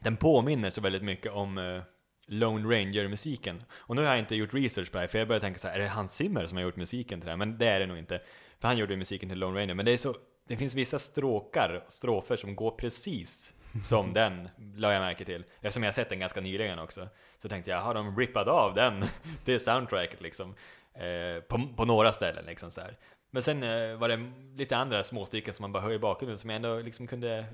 [0.00, 1.82] den påminner så väldigt mycket om eh,
[2.26, 3.62] Lone Ranger-musiken.
[3.72, 5.68] Och nu har jag inte gjort research på det här, för jag började tänka så
[5.68, 7.36] här, är det Hans Zimmer som har gjort musiken till det här?
[7.36, 8.20] Men det är det nog inte.
[8.60, 9.74] För han gjorde ju musiken till Lone Ranger.
[9.74, 10.16] Men det är så,
[10.48, 15.44] det finns vissa stråkar, strofer som går precis som den, la jag märke till.
[15.60, 17.08] Eftersom jag har sett den ganska nyligen också.
[17.38, 19.04] Så tänkte jag, har de rippat av den?
[19.44, 20.54] Det soundtracket liksom.
[20.94, 22.96] Eh, på, på några ställen liksom så här.
[23.30, 26.50] Men sen eh, var det lite andra småstycken som man bara hör i bakgrunden som
[26.50, 27.46] jag ändå liksom kunde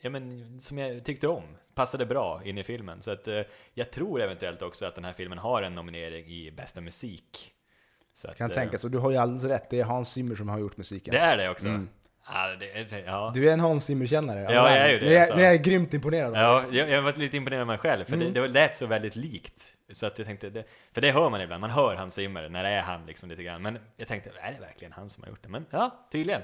[0.00, 1.42] Ja men som jag tyckte om,
[1.74, 3.02] passade bra in i filmen.
[3.02, 3.40] Så att eh,
[3.74, 7.52] jag tror eventuellt också att den här filmen har en nominering i bästa musik.
[8.14, 8.88] Så att, Kan eh, tänka så.
[8.88, 9.70] Du har ju alldeles rätt.
[9.70, 11.12] Det är Hans Zimmer som har gjort musiken.
[11.12, 11.68] Det är det också?
[11.68, 11.88] Mm.
[12.32, 13.30] Ja, det, ja.
[13.34, 14.40] Du är en Hans Zimmer-kännare.
[14.40, 15.36] Ja, jag är ju det, Nu är, alltså.
[15.36, 16.32] nu är jag grymt imponerad.
[16.36, 18.32] Ja, jag, jag var lite imponerad av mig själv, för Mm.
[18.32, 19.76] det, det lät så väldigt likt.
[19.92, 22.62] Så att jag tänkte, det, för det hör man ibland, man hör Hans Zimmer när
[22.62, 23.62] det är han liksom lite grann.
[23.62, 25.48] Men jag tänkte, är det verkligen han som har gjort det?
[25.48, 26.42] Men ja, tydligen.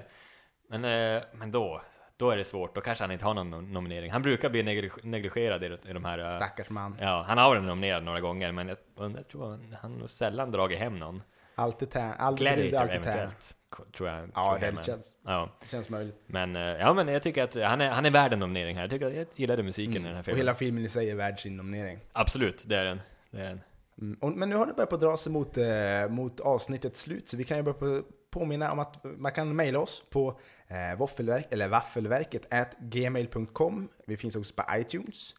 [0.69, 0.85] Men,
[1.17, 1.83] eh, men då,
[2.17, 4.11] då är det svårt, då kanske han inte har någon nom- nominering.
[4.11, 6.19] Han brukar bli neglig- negligerad i, de här...
[6.19, 6.97] eh, Stackars man.
[7.01, 8.77] Ja, han har varit nominerad några gånger, men jag,
[9.17, 11.23] jag tror han, nog sällan dragit hem någon.
[11.55, 12.15] Alltid tär.
[12.19, 13.55] Alltid Gladiator alltid eventuellt,
[13.97, 14.29] tror jag.
[14.35, 16.23] Ja, tror det känns, Ja, det känns möjligt.
[16.27, 18.83] men, eh, ja, men jag tycker att han är, han är värd en nominering här.
[18.83, 20.19] Jag tycker jag gillade musiken i den här Mm.
[20.21, 20.39] Och filmen.
[20.39, 21.99] hela filmen i sig är värd sin nominering.
[22.13, 23.01] Absolut, det är den.
[23.31, 23.61] Det är den.
[24.01, 24.19] Mm.
[24.21, 25.65] Och, men nu har det börjat på dra sig mot, eh,
[26.09, 29.79] mot avsnittets slut, så vi kan ju börja på, påminna om att man kan mejla
[29.79, 33.89] oss på eh, våffelverk, eller vaffelverket at gmail.com.
[34.07, 35.35] Vi finns också på iTunes,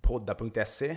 [0.00, 0.96] podda.se.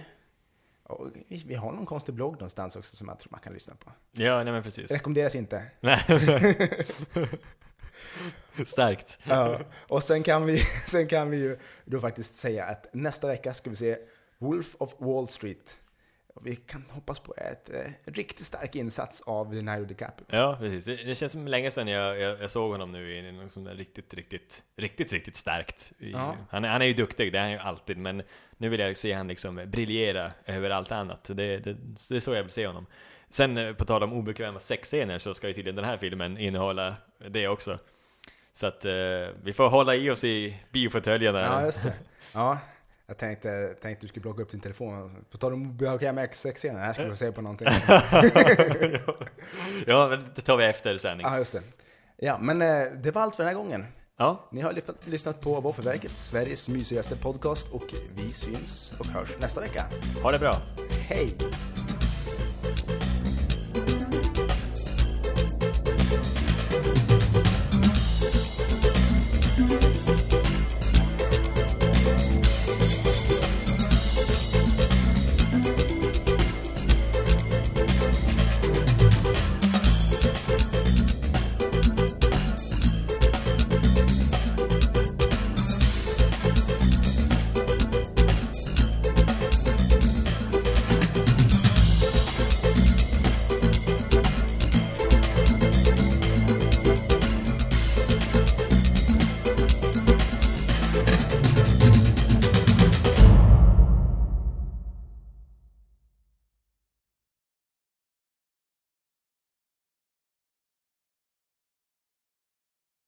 [0.83, 3.75] Och vi, vi har någon konstig blogg någonstans också som jag tror man kan lyssna
[3.75, 3.91] på.
[4.11, 4.91] Ja, nej men precis.
[4.91, 5.65] Rekommenderas inte.
[5.79, 5.99] Nej.
[8.65, 9.19] Starkt.
[9.23, 10.57] Ja, och sen kan, vi,
[10.87, 13.97] sen kan vi ju då faktiskt säga att nästa vecka ska vi se
[14.37, 15.79] Wolf of Wall Street.
[16.43, 20.25] Vi kan hoppas på ett eh, riktigt stark insats av Leonardo DiCaprio.
[20.29, 20.85] Ja, precis.
[20.85, 23.75] Det, det känns som länge sedan jag, jag, jag såg honom nu i något där
[23.75, 25.91] riktigt, riktigt, riktigt, riktigt starkt.
[25.97, 26.35] Ja.
[26.49, 28.21] han, är- han är ju duktig, det är han ju alltid, men
[28.57, 31.23] nu vill jag se han liksom briljera över allt annat.
[31.23, 31.73] Det, det,
[32.09, 32.85] det är så jag vill se honom.
[33.29, 36.95] Sen eh, på tal om obekväma sexscener så ska ju tydligen den här filmen innehålla
[37.29, 37.79] det också.
[38.53, 38.91] Så att eh,
[39.43, 41.39] vi får hålla i oss i biofåtöljerna.
[41.41, 41.93] Ja, just det.
[42.33, 42.57] Ja,
[43.13, 45.25] jag tänkte, tänkte du skulle plocka upp din telefon.
[45.31, 47.67] På tal om obekväma sexscener, här ska vi se på någonting.
[49.87, 51.27] ja, det tar vi efter sändning.
[51.29, 51.61] Ja, just det.
[52.17, 53.85] Ja, men eh, det var allt för den här gången.
[54.17, 59.29] Ja, Ni har lyssnat- lyssnat på Våffelverket, Sveriges mysigaste podcast och vi syns och hörs
[59.41, 59.85] nästa vecka.
[60.23, 60.53] ha det bra.
[60.89, 61.37] Hej!